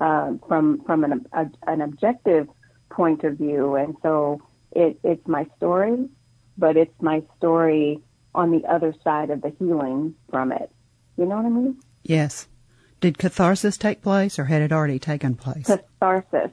um, 0.00 0.40
from 0.46 0.82
from 0.84 1.04
an 1.04 1.26
a, 1.32 1.46
an 1.66 1.80
objective 1.80 2.48
point 2.90 3.24
of 3.24 3.38
view. 3.38 3.74
And 3.74 3.96
so 4.02 4.40
it, 4.72 4.98
it's 5.02 5.26
my 5.26 5.46
story, 5.56 6.08
but 6.58 6.76
it's 6.76 6.94
my 7.00 7.22
story 7.38 8.00
on 8.34 8.50
the 8.50 8.64
other 8.66 8.94
side 9.02 9.30
of 9.30 9.42
the 9.42 9.52
healing 9.58 10.14
from 10.30 10.52
it. 10.52 10.70
You 11.16 11.24
know 11.24 11.36
what 11.36 11.46
I 11.46 11.50
mean? 11.50 11.80
Yes. 12.02 12.46
Did 13.00 13.18
catharsis 13.18 13.76
take 13.76 14.02
place, 14.02 14.38
or 14.38 14.44
had 14.44 14.62
it 14.62 14.72
already 14.72 14.98
taken 14.98 15.34
place? 15.34 15.66
Catharsis. 15.66 16.50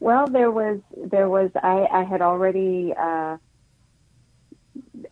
Well, 0.00 0.26
there 0.26 0.50
was 0.50 0.80
there 0.96 1.28
was 1.28 1.50
I 1.54 1.86
I 1.90 2.04
had 2.04 2.20
already. 2.20 2.92
Uh, 2.98 3.38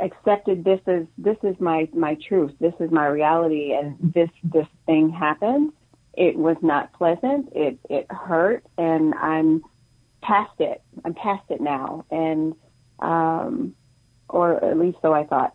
accepted 0.00 0.64
this 0.64 0.80
as 0.86 1.04
this 1.18 1.36
is 1.42 1.56
my 1.60 1.88
my 1.94 2.16
truth 2.26 2.52
this 2.60 2.74
is 2.80 2.90
my 2.90 3.06
reality 3.06 3.72
and 3.72 3.96
this 4.14 4.30
this 4.44 4.66
thing 4.86 5.10
happened 5.10 5.72
it 6.14 6.36
was 6.36 6.56
not 6.62 6.92
pleasant 6.92 7.50
it 7.54 7.78
it 7.88 8.06
hurt 8.10 8.64
and 8.78 9.14
i'm 9.14 9.62
past 10.22 10.52
it. 10.60 10.80
I'm 11.04 11.14
past 11.14 11.44
it 11.50 11.60
now 11.60 12.04
and 12.10 12.54
um 13.00 13.74
or 14.28 14.64
at 14.64 14.78
least 14.78 14.98
so 15.02 15.12
i 15.12 15.24
thought. 15.24 15.52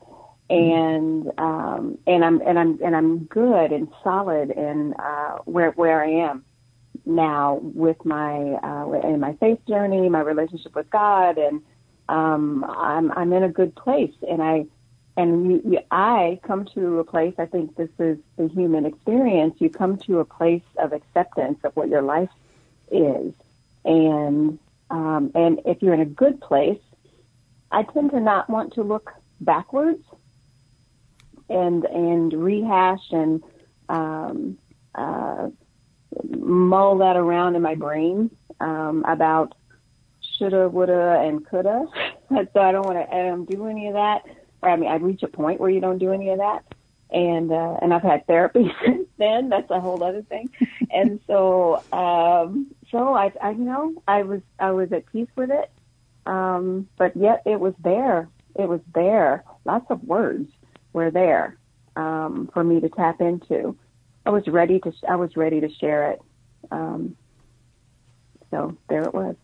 And 0.49 1.31
um 1.37 1.97
and 2.07 2.23
i'm 2.23 2.41
and 2.41 2.57
i'm 2.57 2.79
and 2.83 2.95
i'm 2.95 3.25
good 3.25 3.71
and 3.71 3.89
solid 4.03 4.51
and 4.51 4.93
uh 4.97 5.39
where 5.43 5.71
where 5.71 6.01
i 6.01 6.09
am 6.09 6.45
now 7.05 7.59
with 7.61 7.97
my 8.05 8.53
uh 8.63 8.91
in 9.09 9.19
my 9.19 9.33
faith 9.41 9.59
journey 9.67 10.07
my 10.07 10.21
relationship 10.21 10.73
with 10.73 10.89
god 10.89 11.37
and 11.37 11.61
um, 12.09 12.65
I'm 12.67 13.11
I'm 13.11 13.33
in 13.33 13.43
a 13.43 13.49
good 13.49 13.75
place, 13.75 14.13
and 14.27 14.41
I 14.41 14.65
and 15.15 15.51
you, 15.51 15.61
you, 15.65 15.79
I 15.91 16.39
come 16.43 16.65
to 16.75 16.99
a 16.99 17.03
place. 17.03 17.33
I 17.37 17.45
think 17.45 17.75
this 17.75 17.89
is 17.99 18.17
the 18.37 18.47
human 18.47 18.85
experience. 18.85 19.55
You 19.59 19.69
come 19.69 19.97
to 19.99 20.19
a 20.19 20.25
place 20.25 20.63
of 20.77 20.93
acceptance 20.93 21.59
of 21.63 21.75
what 21.75 21.89
your 21.89 22.01
life 22.01 22.29
is, 22.91 23.33
and 23.83 24.59
um, 24.89 25.31
and 25.35 25.61
if 25.65 25.81
you're 25.81 25.93
in 25.93 26.01
a 26.01 26.05
good 26.05 26.39
place, 26.39 26.79
I 27.71 27.83
tend 27.83 28.11
to 28.11 28.19
not 28.19 28.49
want 28.49 28.73
to 28.73 28.83
look 28.83 29.11
backwards 29.41 30.03
and 31.49 31.83
and 31.85 32.33
rehash 32.33 33.11
and 33.11 33.43
um, 33.89 34.57
uh, 34.95 35.49
mull 36.37 36.97
that 36.97 37.15
around 37.15 37.55
in 37.55 37.61
my 37.61 37.75
brain 37.75 38.31
um, 38.59 39.03
about 39.07 39.55
shoulda, 40.37 40.69
woulda, 40.69 41.21
and 41.21 41.45
coulda. 41.45 41.85
so 42.29 42.61
I 42.61 42.71
don't 42.71 42.85
want 42.85 43.09
to 43.09 43.55
do 43.55 43.67
any 43.67 43.87
of 43.87 43.93
that. 43.93 44.23
Or 44.61 44.69
I 44.69 44.75
mean, 44.75 44.89
I 44.89 44.95
reach 44.95 45.23
a 45.23 45.27
point 45.27 45.59
where 45.59 45.69
you 45.69 45.79
don't 45.79 45.97
do 45.97 46.11
any 46.11 46.29
of 46.29 46.39
that. 46.39 46.63
And 47.09 47.51
uh, 47.51 47.77
and 47.81 47.93
I've 47.93 48.03
had 48.03 48.27
therapy 48.27 48.69
since 48.85 49.07
then. 49.17 49.49
That's 49.49 49.69
a 49.71 49.79
whole 49.79 50.03
other 50.03 50.23
thing. 50.23 50.49
and 50.91 51.19
so 51.25 51.83
um, 51.93 52.67
so 52.91 53.13
I 53.13 53.31
I 53.41 53.51
you 53.51 53.63
know 53.63 53.93
I 54.07 54.23
was 54.23 54.41
I 54.59 54.71
was 54.71 54.91
at 54.91 55.05
peace 55.11 55.29
with 55.35 55.51
it. 55.51 55.71
Um, 56.25 56.89
but 56.97 57.15
yet 57.15 57.43
it 57.45 57.59
was 57.59 57.73
there. 57.81 58.27
It 58.55 58.67
was 58.67 58.81
there. 58.93 59.45
Lots 59.63 59.85
of 59.89 60.03
words 60.03 60.51
were 60.91 61.09
there 61.09 61.57
um, 61.95 62.49
for 62.53 62.63
me 62.63 62.81
to 62.81 62.89
tap 62.89 63.21
into. 63.21 63.77
I 64.25 64.29
was 64.29 64.45
ready 64.47 64.79
to 64.81 64.91
I 65.07 65.15
was 65.15 65.37
ready 65.37 65.61
to 65.61 65.69
share 65.69 66.11
it. 66.11 66.21
Um, 66.71 67.15
so 68.51 68.77
there 68.89 69.03
it 69.03 69.13
was. 69.13 69.35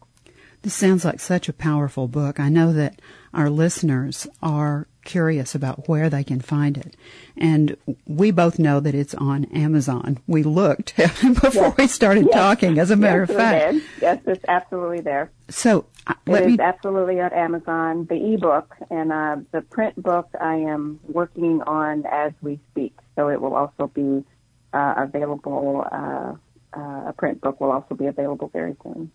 This 0.63 0.73
sounds 0.73 1.03
like 1.03 1.19
such 1.19 1.49
a 1.49 1.53
powerful 1.53 2.07
book. 2.07 2.39
I 2.39 2.47
know 2.47 2.71
that 2.71 3.01
our 3.33 3.49
listeners 3.49 4.27
are 4.41 4.87
curious 5.03 5.53
about 5.53 5.89
where 5.89 6.09
they 6.09 6.23
can 6.23 6.39
find 6.39 6.77
it. 6.77 6.95
And 7.35 7.75
we 8.07 8.31
both 8.31 8.59
know 8.59 8.79
that 8.79 8.95
it's 8.95 9.13
on 9.13 9.43
Amazon. 9.45 10.19
We 10.25 10.43
looked 10.43 10.95
before 10.97 11.51
yes. 11.53 11.77
we 11.77 11.87
started 11.87 12.27
yes. 12.27 12.33
talking, 12.33 12.79
as 12.79 12.91
a 12.91 12.95
matter 12.95 13.25
yes, 13.27 13.29
of 13.29 13.35
fact. 13.35 13.75
Yes, 14.01 14.21
it's 14.25 14.45
absolutely 14.47 15.01
there. 15.01 15.31
So 15.49 15.85
uh, 16.07 16.13
let 16.27 16.43
it 16.43 16.47
me... 16.47 16.53
is 16.53 16.59
absolutely 16.59 17.19
on 17.19 17.33
Amazon. 17.33 18.05
The 18.05 18.33
ebook 18.33 18.73
and 18.89 19.11
uh, 19.11 19.37
the 19.51 19.63
print 19.63 20.01
book 20.01 20.29
I 20.39 20.55
am 20.55 21.01
working 21.09 21.61
on 21.63 22.05
as 22.05 22.31
we 22.41 22.61
speak. 22.71 22.97
So 23.17 23.27
it 23.27 23.41
will 23.41 23.55
also 23.55 23.87
be 23.87 24.23
uh, 24.71 24.93
available. 24.97 25.85
Uh, 25.91 26.35
uh, 26.75 27.09
a 27.09 27.13
print 27.17 27.41
book 27.41 27.59
will 27.59 27.71
also 27.71 27.95
be 27.95 28.05
available 28.05 28.47
very 28.47 28.77
soon. 28.81 29.11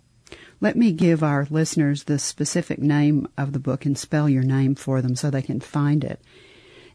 Let 0.61 0.77
me 0.77 0.93
give 0.93 1.23
our 1.23 1.47
listeners 1.51 2.05
the 2.05 2.19
specific 2.19 2.79
name 2.81 3.29
of 3.37 3.53
the 3.53 3.59
book 3.59 3.87
and 3.87 3.97
spell 3.97 4.29
your 4.29 4.43
name 4.43 4.75
for 4.75 5.01
them 5.01 5.15
so 5.15 5.31
they 5.31 5.43
can 5.43 5.61
find 5.61 6.03
it. 6.05 6.21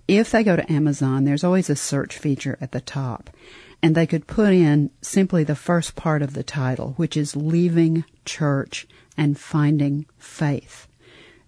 If 0.08 0.32
they 0.32 0.44
go 0.44 0.56
to 0.56 0.72
Amazon, 0.72 1.24
there's 1.24 1.44
always 1.44 1.70
a 1.70 1.75
search 1.75 2.18
feature 2.18 2.58
at 2.60 2.74
the 2.74 2.82
top, 2.82 3.30
and 3.82 3.96
they 3.96 4.06
could 4.06 4.28
put 4.28 4.54
in 4.54 4.90
simply 5.02 5.44
the 5.44 5.56
first 5.56 5.96
part 5.96 6.22
of 6.22 6.34
the 6.34 6.44
title, 6.44 6.94
which 6.98 7.16
is 7.16 7.36
Leaving 7.36 8.04
Church 8.25 8.86
and 9.16 9.40
Finding 9.40 10.06
Faith. 10.18 10.88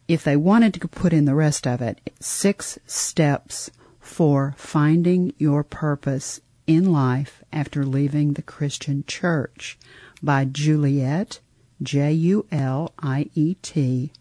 If 0.08 0.24
they 0.24 0.38
wanted 0.38 0.76
to 0.76 0.88
put 0.88 1.14
in 1.14 1.26
the 1.26 1.36
rest 1.36 1.68
of 1.68 1.82
it, 1.82 2.00
six 2.20 2.80
steps 2.86 3.72
for 4.00 4.54
finding 4.58 5.34
your 5.38 5.64
purpose 5.64 6.40
in 6.68 6.92
life 6.92 7.44
after 7.52 7.86
leaving 7.86 8.34
the 8.34 8.42
Christian 8.42 9.04
church 9.08 9.78
by 10.22 10.46
Juliet 10.46 11.40
J 11.82 12.12
U 12.14 12.46
L 12.52 12.94
I 13.00 13.30
E 13.36 13.56
T, 13.62 14.12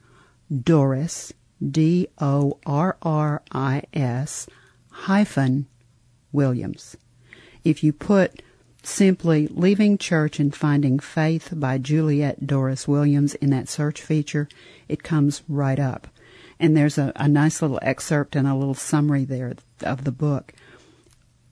Dorris, 0.53 1.33
D 1.63 2.09
O 2.21 2.59
R 2.67 2.97
R 3.03 3.43
I 3.53 3.83
S 3.93 4.47
hyphen 4.91 5.67
Williams. 6.33 6.97
If 7.65 7.83
you 7.83 7.93
put 7.93 8.43
simply 8.83 9.47
Leaving 9.49 9.97
Church 9.97 10.39
and 10.39 10.55
Finding 10.55 10.99
Faith 10.99 11.53
by 11.55 11.79
Juliet 11.79 12.47
Dorris 12.47 12.87
Williams 12.87 13.35
in 13.37 13.51
that 13.51 13.69
search 13.69 14.03
feature, 14.03 14.49
it 14.89 15.03
comes 15.03 15.43
right 15.49 15.79
up. 15.79 16.09
And 16.61 16.77
there's 16.77 16.99
a, 16.99 17.13
a 17.17 17.29
nice 17.29 17.63
little 17.63 17.79
excerpt 17.83 18.37
and 18.37 18.47
a 18.47 18.55
little 18.55 18.75
summary 18.75 19.25
there 19.25 19.55
of 19.83 20.05
the 20.05 20.13
book. 20.13 20.53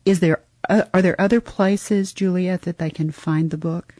Is 0.04 0.20
there 0.20 0.42
uh, 0.68 0.84
are 0.94 1.02
there 1.02 1.20
other 1.20 1.40
places, 1.40 2.12
Juliet, 2.12 2.62
that 2.62 2.78
they 2.78 2.90
can 2.90 3.10
find 3.10 3.50
the 3.50 3.58
book? 3.58 3.94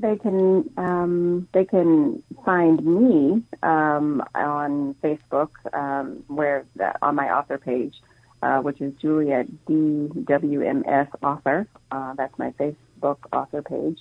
They 0.00 0.16
can 0.16 0.68
um, 0.76 1.48
they 1.52 1.64
can 1.64 2.22
find 2.44 2.84
me 2.84 3.44
um, 3.62 4.24
on 4.34 4.94
Facebook, 5.02 5.50
um, 5.72 6.24
where 6.26 6.66
the, 6.74 6.94
on 7.00 7.14
my 7.14 7.30
author 7.30 7.58
page, 7.58 7.94
uh, 8.42 8.58
which 8.58 8.80
is 8.80 8.92
Juliet 8.94 9.46
DWMS 9.66 11.08
author. 11.22 11.68
Uh, 11.92 12.14
that's 12.14 12.36
my 12.38 12.50
Facebook 12.52 13.18
author 13.32 13.62
page, 13.62 14.00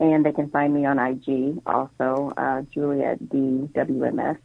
and 0.00 0.24
they 0.24 0.32
can 0.32 0.48
find 0.48 0.72
me 0.72 0.86
on 0.86 0.98
IG 0.98 1.60
also, 1.66 2.32
uh, 2.38 2.62
Juliet 2.72 3.18
DWMS, 3.24 4.38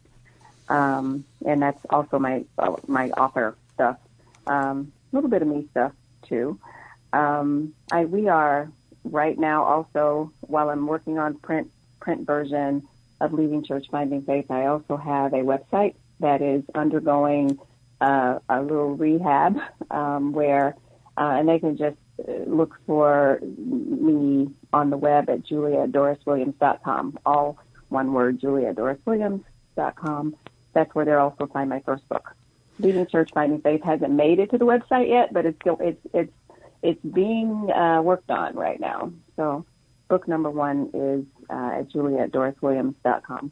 um, 0.67 1.24
and 1.45 1.62
that's 1.62 1.86
also 1.89 2.19
my 2.19 2.43
uh, 2.57 2.75
my 2.88 3.12
author 3.12 3.55
stuff. 3.75 3.98
Um, 4.45 4.91
a 5.12 5.15
little 5.15 5.29
bit 5.29 5.41
of 5.41 5.48
me 5.48 5.67
stuff 5.71 5.93
too. 6.27 6.60
Um, 7.13 7.75
I 7.91 8.03
we 8.03 8.27
are 8.27 8.69
right 9.03 9.38
now 9.38 9.63
also 9.63 10.31
while 10.41 10.70
I'm 10.70 10.88
working 10.88 11.17
on 11.17 11.36
print 11.36 11.72
print 12.00 12.25
version 12.25 12.88
of 13.20 13.34
Leaving 13.34 13.63
Church 13.63 13.86
Finding 13.91 14.24
Faith, 14.24 14.50
I 14.50 14.65
also 14.65 14.98
have 14.98 15.34
a 15.34 15.38
website 15.38 15.96
that 16.20 16.41
is 16.41 16.63
undergoing 16.74 17.60
uh, 18.01 18.39
a 18.50 18.62
little 18.62 18.96
rehab 18.96 19.58
um, 19.91 20.34
where, 20.34 20.75
uh, 21.17 21.36
and 21.38 21.48
they 21.48 21.60
can 21.60 21.77
just 21.77 21.98
uh, 22.27 22.31
look 22.48 22.75
for 22.88 23.39
me 23.41 24.50
on 24.74 24.89
the 24.89 24.98
web 24.98 25.29
at 25.29 25.43
julietdoriswilliams.com. 25.43 27.20
All 27.25 27.60
one 27.89 28.13
word, 28.13 28.41
julietdoriswilliams.com. 28.41 30.36
That's 30.74 30.96
where 30.96 31.05
they'll 31.05 31.20
also 31.20 31.46
find 31.48 31.70
my 31.70 31.81
first 31.81 32.08
book. 32.10 32.36
Leaving 32.79 33.05
Church 33.05 33.29
Finding 33.34 33.62
Faith 33.62 33.84
hasn't 33.84 34.12
made 34.12 34.39
it 34.39 34.50
to 34.51 34.58
the 34.58 34.65
website 34.65 35.10
yet, 35.10 35.31
but 35.31 35.46
it's 35.46 35.60
still 35.62 35.77
it's 35.79 36.01
it's 36.13 36.34
it's 36.81 37.03
being 37.03 37.71
uh, 37.71 38.01
worked 38.01 38.29
on 38.29 38.55
right 38.55 38.79
now. 38.79 39.11
So 39.35 39.65
book 40.07 40.27
number 40.27 40.50
one 40.50 40.89
is 40.93 41.25
uh, 41.50 41.79
at 41.79 41.89
julietdoriswilliams.com. 41.89 43.51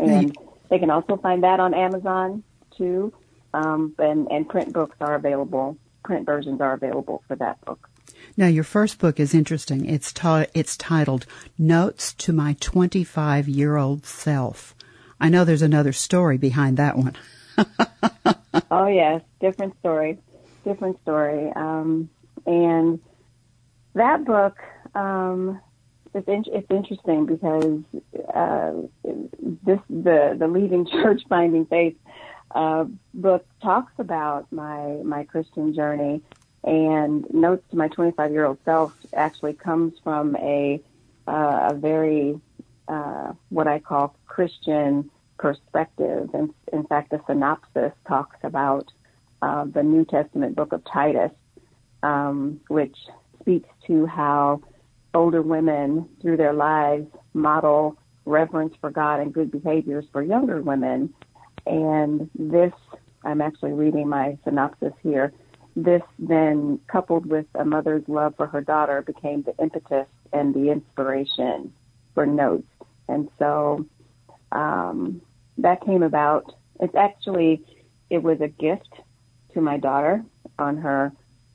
And 0.00 0.36
they 0.68 0.78
can 0.78 0.90
also 0.90 1.16
find 1.16 1.42
that 1.42 1.60
on 1.60 1.74
Amazon 1.74 2.42
too. 2.76 3.12
Um, 3.52 3.94
and, 3.98 4.28
and 4.30 4.48
print 4.48 4.72
books 4.72 4.96
are 5.00 5.14
available. 5.14 5.76
Print 6.04 6.24
versions 6.24 6.60
are 6.60 6.72
available 6.72 7.22
for 7.26 7.36
that 7.36 7.60
book. 7.64 7.88
Now, 8.36 8.46
your 8.46 8.64
first 8.64 8.98
book 8.98 9.18
is 9.18 9.34
interesting. 9.34 9.84
It's, 9.86 10.12
ta- 10.12 10.46
it's 10.54 10.76
titled 10.76 11.26
Notes 11.58 12.12
to 12.14 12.32
My 12.32 12.56
25 12.60 13.48
Year 13.48 13.76
Old 13.76 14.06
Self. 14.06 14.74
I 15.20 15.28
know 15.28 15.44
there's 15.44 15.62
another 15.62 15.92
story 15.92 16.38
behind 16.38 16.76
that 16.76 16.96
one. 16.96 17.16
oh, 18.70 18.86
yes. 18.86 19.22
Different 19.40 19.78
story. 19.80 20.18
Different 20.64 21.00
story. 21.02 21.52
Um, 21.54 22.08
and 22.46 23.00
that 23.94 24.24
book, 24.24 24.58
um, 24.94 25.60
it's, 26.14 26.28
in, 26.28 26.44
it's 26.46 26.70
interesting 26.70 27.26
because 27.26 27.82
uh, 28.34 28.72
this 29.64 29.80
the 29.88 30.36
the 30.38 30.48
leaving 30.48 30.86
church 30.90 31.22
finding 31.28 31.66
faith 31.66 31.96
uh, 32.54 32.84
book 33.14 33.46
talks 33.62 33.92
about 33.98 34.50
my 34.52 34.98
my 35.04 35.24
Christian 35.24 35.74
journey 35.74 36.22
and 36.64 37.24
notes 37.32 37.64
to 37.70 37.76
my 37.76 37.88
25 37.88 38.32
year 38.32 38.44
old 38.44 38.58
self 38.64 38.94
actually 39.14 39.54
comes 39.54 39.94
from 40.02 40.36
a 40.36 40.82
uh, 41.26 41.70
a 41.70 41.74
very 41.74 42.40
uh, 42.88 43.32
what 43.50 43.68
I 43.68 43.78
call 43.78 44.16
Christian 44.26 45.10
perspective. 45.38 46.30
And 46.34 46.52
in 46.72 46.84
fact, 46.84 47.10
the 47.10 47.20
synopsis 47.26 47.92
talks 48.06 48.36
about 48.42 48.90
uh, 49.42 49.64
the 49.64 49.82
New 49.82 50.04
Testament 50.04 50.56
book 50.56 50.72
of 50.72 50.84
Titus, 50.84 51.30
um, 52.02 52.60
which 52.68 52.96
speaks 53.40 53.68
to 53.86 54.06
how 54.06 54.60
older 55.14 55.42
women 55.42 56.08
through 56.20 56.36
their 56.36 56.52
lives 56.52 57.06
model 57.34 57.96
reverence 58.24 58.74
for 58.80 58.90
God 58.90 59.20
and 59.20 59.32
good 59.32 59.50
behaviors 59.50 60.04
for 60.12 60.22
younger 60.22 60.60
women. 60.62 61.12
And 61.66 62.30
this, 62.38 62.72
I'm 63.24 63.40
actually 63.40 63.72
reading 63.72 64.08
my 64.08 64.38
synopsis 64.44 64.92
here. 65.02 65.32
This 65.76 66.02
then, 66.18 66.80
coupled 66.86 67.26
with 67.26 67.46
a 67.54 67.64
mother's 67.64 68.02
love 68.08 68.34
for 68.36 68.46
her 68.46 68.60
daughter, 68.60 69.02
became 69.02 69.42
the 69.42 69.54
impetus 69.62 70.06
and 70.32 70.54
the 70.54 70.70
inspiration 70.70 71.72
for 72.14 72.26
notes. 72.26 72.66
And 73.08 73.28
so 73.38 73.86
um, 74.52 75.20
that 75.58 75.84
came 75.84 76.02
about. 76.02 76.54
It's 76.80 76.94
actually, 76.94 77.64
it 78.08 78.22
was 78.22 78.40
a 78.40 78.48
gift 78.48 78.88
to 79.54 79.60
my 79.60 79.76
daughter 79.76 80.24
on 80.58 80.76
her 80.78 81.12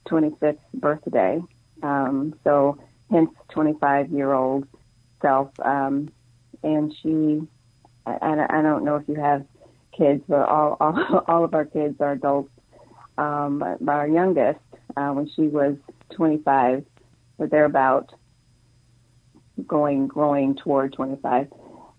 25th 0.09 0.57
birthday. 0.73 1.41
Um, 1.83 2.35
so 2.43 2.79
hence 3.11 3.29
25 3.49 4.11
year 4.11 4.33
old 4.33 4.67
self. 5.21 5.49
Um, 5.63 6.09
and 6.63 6.93
she, 7.01 7.41
I, 8.05 8.45
I 8.49 8.61
don't 8.61 8.85
know 8.85 8.95
if 8.95 9.07
you 9.07 9.15
have 9.15 9.45
kids, 9.97 10.23
but 10.27 10.47
all, 10.47 10.77
all, 10.79 11.23
all 11.27 11.43
of 11.43 11.53
our 11.53 11.65
kids 11.65 11.95
are 11.99 12.13
adults. 12.13 12.51
Um, 13.17 13.63
but 13.79 13.91
our 13.91 14.07
youngest, 14.07 14.59
uh, 14.97 15.09
when 15.09 15.29
she 15.35 15.43
was 15.43 15.75
25, 16.15 16.85
or 17.37 17.47
thereabout, 17.47 18.11
going, 19.65 20.07
growing 20.07 20.55
toward 20.55 20.93
25, 20.93 21.47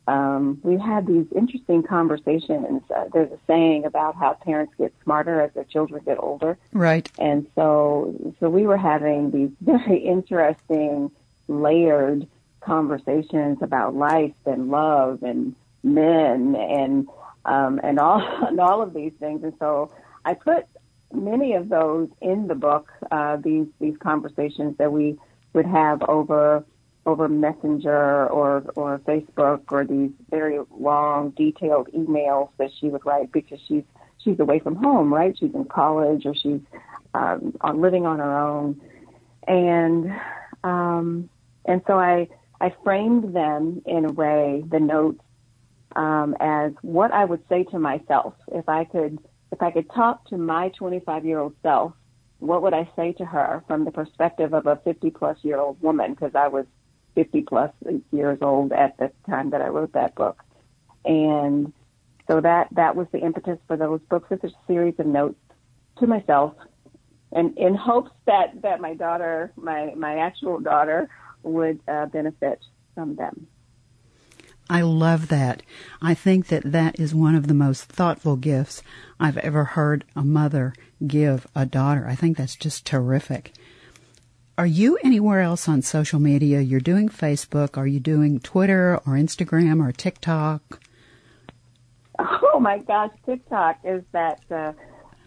um, 0.08 0.60
we 0.62 0.78
had 0.78 1.06
these 1.06 1.26
interesting 1.34 1.82
conversations. 1.82 2.82
Uh, 2.94 3.04
there's 3.12 3.32
a 3.32 3.38
saying 3.46 3.84
about 3.84 4.14
how 4.14 4.34
parents 4.34 4.72
get 4.78 4.92
smarter 5.02 5.40
as 5.40 5.52
their 5.54 5.64
children 5.64 6.02
get 6.04 6.18
older. 6.20 6.56
Right. 6.72 7.10
And 7.18 7.46
so, 7.56 8.14
so 8.38 8.48
we 8.48 8.66
were 8.66 8.76
having 8.76 9.30
these 9.30 9.50
very 9.60 9.98
interesting, 9.98 11.10
layered 11.48 12.26
conversations 12.60 13.58
about 13.62 13.94
life 13.94 14.34
and 14.44 14.70
love 14.70 15.22
and 15.22 15.54
men 15.82 16.56
and 16.56 17.08
um, 17.44 17.80
and 17.82 17.98
all 17.98 18.20
and 18.48 18.60
all 18.60 18.82
of 18.82 18.94
these 18.94 19.12
things. 19.18 19.42
And 19.42 19.54
so, 19.58 19.92
I 20.24 20.34
put 20.34 20.66
many 21.12 21.54
of 21.54 21.68
those 21.68 22.08
in 22.20 22.46
the 22.46 22.54
book. 22.54 22.92
Uh, 23.10 23.36
these 23.36 23.66
these 23.80 23.96
conversations 23.98 24.76
that 24.78 24.92
we 24.92 25.18
would 25.52 25.66
have 25.66 26.02
over 26.08 26.64
over 27.06 27.28
Messenger 27.28 28.26
or 28.26 28.64
or 28.74 28.98
Facebook 28.98 29.62
or 29.70 29.84
these 29.84 30.10
very 30.30 30.58
long, 30.78 31.30
detailed 31.30 31.88
emails 31.94 32.50
that 32.58 32.70
she 32.78 32.88
would 32.88 33.06
write 33.06 33.32
because 33.32 33.60
she's 33.66 33.84
she's 34.18 34.38
away 34.40 34.58
from 34.58 34.74
home, 34.74 35.14
right? 35.14 35.36
She's 35.38 35.54
in 35.54 35.64
college 35.66 36.26
or 36.26 36.34
she's 36.34 36.60
um, 37.14 37.56
on 37.60 37.80
living 37.80 38.04
on 38.04 38.18
her 38.18 38.38
own, 38.38 38.80
and 39.46 40.12
um, 40.64 41.30
and 41.64 41.80
so 41.86 41.98
I 41.98 42.28
I 42.60 42.74
framed 42.82 43.34
them 43.34 43.82
in 43.86 44.04
a 44.04 44.12
way 44.12 44.64
the 44.68 44.80
notes 44.80 45.22
um, 45.94 46.36
as 46.40 46.72
what 46.82 47.12
I 47.12 47.24
would 47.24 47.42
say 47.48 47.64
to 47.64 47.78
myself 47.78 48.34
if 48.48 48.68
I 48.68 48.84
could 48.84 49.18
if 49.52 49.62
I 49.62 49.70
could 49.70 49.88
talk 49.90 50.28
to 50.28 50.36
my 50.36 50.70
25 50.70 51.24
year 51.24 51.38
old 51.38 51.54
self. 51.62 51.92
What 52.38 52.60
would 52.60 52.74
I 52.74 52.86
say 52.94 53.14
to 53.14 53.24
her 53.24 53.64
from 53.66 53.86
the 53.86 53.90
perspective 53.90 54.52
of 54.52 54.66
a 54.66 54.76
50 54.84 55.08
plus 55.10 55.38
year 55.40 55.58
old 55.58 55.80
woman? 55.80 56.10
Because 56.12 56.34
I 56.34 56.48
was 56.48 56.66
50 57.16 57.42
plus 57.42 57.72
years 58.12 58.38
old 58.40 58.72
at 58.72 58.96
the 58.98 59.10
time 59.28 59.50
that 59.50 59.60
I 59.60 59.68
wrote 59.68 59.92
that 59.94 60.14
book. 60.14 60.40
And 61.04 61.72
so 62.28 62.40
that, 62.40 62.68
that 62.72 62.94
was 62.94 63.08
the 63.10 63.18
impetus 63.18 63.58
for 63.66 63.76
those 63.76 64.00
books. 64.08 64.28
It's 64.30 64.44
a 64.44 64.50
series 64.68 64.94
of 65.00 65.06
notes 65.06 65.40
to 65.98 66.06
myself 66.06 66.54
and 67.32 67.56
in 67.58 67.74
hopes 67.74 68.12
that, 68.26 68.62
that 68.62 68.80
my 68.80 68.94
daughter, 68.94 69.52
my, 69.56 69.92
my 69.96 70.18
actual 70.18 70.60
daughter 70.60 71.08
would 71.42 71.80
uh, 71.88 72.06
benefit 72.06 72.60
from 72.94 73.16
them. 73.16 73.48
I 74.68 74.80
love 74.80 75.28
that. 75.28 75.62
I 76.02 76.14
think 76.14 76.48
that 76.48 76.72
that 76.72 76.98
is 76.98 77.14
one 77.14 77.36
of 77.36 77.46
the 77.46 77.54
most 77.54 77.84
thoughtful 77.84 78.36
gifts 78.36 78.82
I've 79.20 79.38
ever 79.38 79.64
heard 79.64 80.04
a 80.16 80.24
mother 80.24 80.74
give 81.06 81.46
a 81.54 81.64
daughter. 81.66 82.06
I 82.08 82.16
think 82.16 82.36
that's 82.36 82.56
just 82.56 82.84
terrific. 82.84 83.52
Are 84.58 84.66
you 84.66 84.96
anywhere 85.04 85.42
else 85.42 85.68
on 85.68 85.82
social 85.82 86.18
media? 86.18 86.62
You're 86.62 86.80
doing 86.80 87.10
Facebook. 87.10 87.76
Are 87.76 87.86
you 87.86 88.00
doing 88.00 88.40
Twitter 88.40 88.96
or 89.06 89.12
Instagram 89.12 89.86
or 89.86 89.92
TikTok? 89.92 90.80
Oh 92.18 92.58
my 92.58 92.78
gosh, 92.78 93.10
TikTok 93.26 93.80
is 93.84 94.02
that 94.12 94.40
uh, 94.50 94.72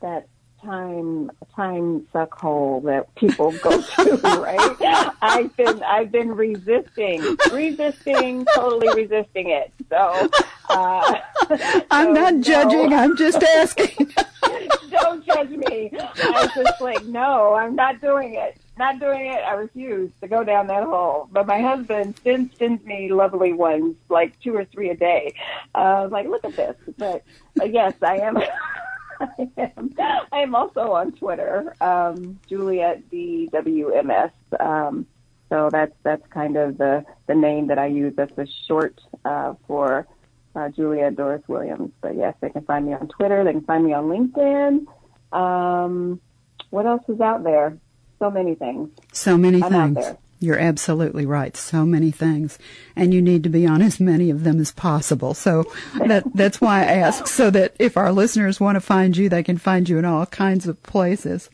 that 0.01 0.27
time 0.63 1.29
time 1.55 2.07
suck 2.11 2.33
hole 2.33 2.81
that 2.81 3.13
people 3.13 3.51
go 3.61 3.79
to, 3.95 4.15
right? 4.41 5.15
I've 5.21 5.55
been 5.55 5.83
I've 5.83 6.11
been 6.11 6.31
resisting, 6.35 7.21
resisting, 7.51 8.47
totally 8.55 8.89
resisting 8.95 9.51
it. 9.51 9.71
So 9.89 10.29
uh, 10.69 11.15
I'm 11.91 12.15
so, 12.15 12.21
not 12.21 12.39
judging. 12.39 12.89
No. 12.89 12.97
I'm 12.97 13.15
just 13.15 13.43
asking. 13.43 14.11
Don't 14.89 15.23
judge 15.23 15.49
me. 15.49 15.91
I 15.93 16.41
was 16.41 16.51
just 16.55 16.81
like, 16.81 17.05
no, 17.05 17.53
I'm 17.53 17.75
not 17.75 18.01
doing 18.01 18.33
it. 18.33 18.57
Not 18.79 19.01
doing 19.01 19.25
it. 19.25 19.43
I 19.43 19.55
refuse 19.55 20.09
to 20.21 20.27
go 20.29 20.45
down 20.45 20.67
that 20.67 20.85
hole. 20.85 21.27
But 21.33 21.45
my 21.45 21.59
husband 21.59 22.17
sends, 22.23 22.57
sends 22.57 22.81
me 22.85 23.11
lovely 23.11 23.51
ones, 23.51 23.97
like 24.07 24.39
two 24.39 24.55
or 24.55 24.63
three 24.63 24.89
a 24.89 24.95
day. 24.95 25.35
Uh, 25.75 25.77
I 25.77 26.01
was 26.03 26.11
like, 26.13 26.27
look 26.27 26.45
at 26.45 26.55
this. 26.55 26.77
But 26.97 27.23
uh, 27.61 27.65
yes, 27.65 27.93
I 28.01 28.19
am. 28.19 28.37
I 29.19 29.49
am. 29.57 29.95
I 30.31 30.39
am 30.39 30.55
also 30.55 30.93
on 30.93 31.11
Twitter, 31.11 31.75
um, 31.81 32.39
Juliet 32.47 33.03
DWMS. 33.11 34.31
Um, 34.57 35.05
so 35.49 35.67
that's 35.69 35.95
that's 36.03 36.25
kind 36.29 36.55
of 36.55 36.77
the 36.77 37.03
the 37.27 37.35
name 37.35 37.67
that 37.67 37.77
I 37.79 37.87
use. 37.87 38.13
That's 38.15 38.37
a 38.37 38.47
short 38.65 38.97
uh, 39.25 39.55
for 39.67 40.07
uh, 40.55 40.69
Juliet 40.69 41.17
Dorris 41.17 41.45
Williams. 41.49 41.91
But 41.99 42.15
yes, 42.15 42.33
they 42.39 42.49
can 42.49 42.63
find 42.63 42.85
me 42.85 42.93
on 42.93 43.09
Twitter. 43.09 43.43
They 43.43 43.51
can 43.51 43.65
find 43.65 43.83
me 43.83 43.91
on 43.91 44.05
LinkedIn. 44.05 44.85
Um, 45.37 46.21
what 46.69 46.85
else 46.85 47.03
is 47.09 47.19
out 47.19 47.43
there? 47.43 47.77
So 48.19 48.29
many 48.29 48.55
things. 48.55 48.89
So 49.13 49.37
many 49.37 49.63
I'm 49.63 49.95
things. 49.95 50.17
You're 50.41 50.59
absolutely 50.59 51.25
right. 51.25 51.55
So 51.57 51.85
many 51.85 52.11
things. 52.11 52.57
And 52.95 53.13
you 53.13 53.21
need 53.21 53.43
to 53.43 53.49
be 53.49 53.67
on 53.67 53.81
as 53.81 53.99
many 53.99 54.29
of 54.29 54.43
them 54.43 54.59
as 54.59 54.71
possible. 54.71 55.33
So 55.33 55.65
that, 56.05 56.23
that's 56.33 56.61
why 56.61 56.81
I 56.81 56.93
ask 56.93 57.27
so 57.27 57.49
that 57.49 57.75
if 57.77 57.97
our 57.97 58.11
listeners 58.11 58.59
want 58.59 58.75
to 58.77 58.81
find 58.81 59.17
you, 59.17 59.27
they 59.27 59.43
can 59.43 59.57
find 59.57 59.89
you 59.89 59.97
in 59.97 60.05
all 60.05 60.25
kinds 60.25 60.65
of 60.65 60.81
places. 60.83 61.49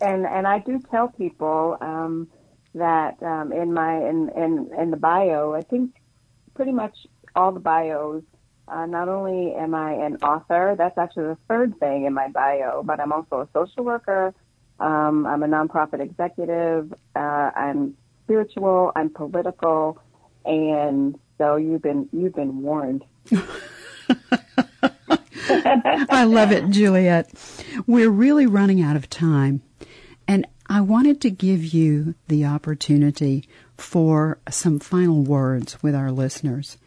And, 0.00 0.26
and 0.26 0.48
I 0.48 0.58
do 0.58 0.80
tell 0.90 1.08
people, 1.08 1.78
um, 1.80 2.28
that, 2.74 3.22
um, 3.22 3.52
in 3.52 3.72
my, 3.72 3.98
in, 3.98 4.30
in, 4.36 4.70
in 4.76 4.90
the 4.90 4.96
bio, 4.96 5.54
I 5.54 5.62
think 5.62 5.94
pretty 6.54 6.72
much 6.72 7.06
all 7.36 7.52
the 7.52 7.60
bios, 7.60 8.24
uh, 8.66 8.86
not 8.86 9.08
only 9.08 9.54
am 9.54 9.76
I 9.76 9.92
an 9.92 10.16
author, 10.16 10.74
that's 10.76 10.98
actually 10.98 11.26
the 11.26 11.38
third 11.48 11.78
thing 11.78 12.04
in 12.04 12.14
my 12.14 12.28
bio, 12.28 12.82
but 12.82 12.98
I'm 12.98 13.12
also 13.12 13.42
a 13.42 13.48
social 13.52 13.84
worker. 13.84 14.34
Um, 14.80 15.26
I'm 15.26 15.42
a 15.42 15.46
nonprofit 15.46 16.00
executive. 16.00 16.92
Uh, 17.14 17.18
I'm 17.54 17.96
spiritual, 18.24 18.92
I'm 18.96 19.10
political, 19.10 19.98
and 20.44 21.18
so 21.38 21.56
you've 21.56 21.82
been 21.82 22.08
you've 22.12 22.34
been 22.34 22.62
warned. 22.62 23.04
I 25.48 26.24
love 26.24 26.52
it, 26.52 26.70
Juliet. 26.70 27.32
We're 27.86 28.10
really 28.10 28.46
running 28.46 28.82
out 28.82 28.96
of 28.96 29.08
time, 29.10 29.62
and 30.26 30.46
I 30.68 30.80
wanted 30.80 31.20
to 31.22 31.30
give 31.30 31.64
you 31.64 32.14
the 32.28 32.44
opportunity 32.46 33.44
for 33.76 34.38
some 34.48 34.78
final 34.78 35.22
words 35.22 35.82
with 35.82 35.94
our 35.94 36.10
listeners. 36.10 36.78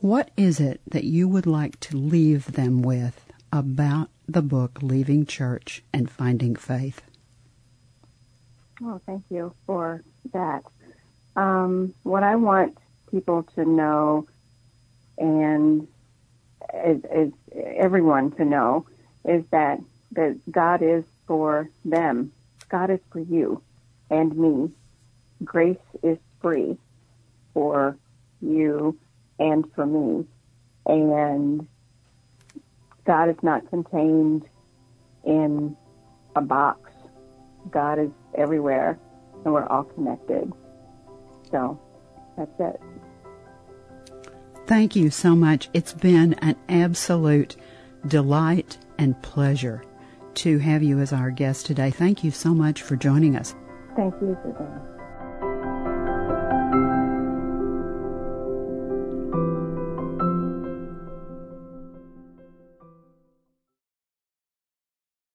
What 0.00 0.30
is 0.36 0.60
it 0.60 0.80
that 0.88 1.04
you 1.04 1.26
would 1.28 1.46
like 1.46 1.80
to 1.80 1.96
leave 1.96 2.52
them 2.52 2.82
with 2.82 3.23
about 3.54 4.10
the 4.26 4.42
book 4.42 4.80
Leaving 4.82 5.24
Church 5.24 5.84
and 5.92 6.10
Finding 6.10 6.56
Faith? 6.56 7.02
Oh, 8.82 9.00
thank 9.06 9.22
you 9.30 9.54
for 9.64 10.02
that. 10.32 10.64
Um, 11.36 11.94
what 12.02 12.24
I 12.24 12.34
want 12.34 12.76
people 13.12 13.44
to 13.54 13.64
know, 13.64 14.26
and 15.16 15.86
is, 16.84 17.00
is 17.14 17.32
everyone 17.54 18.32
to 18.32 18.44
know, 18.44 18.86
is 19.24 19.44
that 19.52 19.78
that 20.12 20.36
God 20.50 20.82
is 20.82 21.04
for 21.26 21.68
them. 21.84 22.32
God 22.68 22.90
is 22.90 23.00
for 23.12 23.20
you 23.20 23.62
and 24.10 24.36
me. 24.36 24.70
Grace 25.44 25.76
is 26.02 26.18
free 26.40 26.76
for 27.52 27.96
you 28.40 28.98
and 29.38 29.64
for 29.74 29.86
me. 29.86 30.24
And 30.86 31.66
God 33.04 33.28
is 33.28 33.36
not 33.42 33.68
contained 33.70 34.48
in 35.24 35.76
a 36.36 36.40
box. 36.40 36.90
God 37.70 37.98
is 37.98 38.10
everywhere 38.34 38.98
and 39.44 39.52
we're 39.52 39.66
all 39.66 39.84
connected. 39.84 40.52
So 41.50 41.80
that's 42.36 42.50
it. 42.58 42.80
Thank 44.66 44.96
you 44.96 45.10
so 45.10 45.36
much. 45.36 45.68
It's 45.74 45.92
been 45.92 46.34
an 46.34 46.56
absolute 46.68 47.56
delight 48.06 48.78
and 48.98 49.20
pleasure 49.22 49.84
to 50.34 50.58
have 50.58 50.82
you 50.82 51.00
as 51.00 51.12
our 51.12 51.30
guest 51.30 51.66
today. 51.66 51.90
Thank 51.90 52.24
you 52.24 52.30
so 52.30 52.54
much 52.54 52.82
for 52.82 52.96
joining 52.96 53.36
us. 53.36 53.54
Thank 53.94 54.14
you, 54.20 54.36
Susanna. 54.42 54.93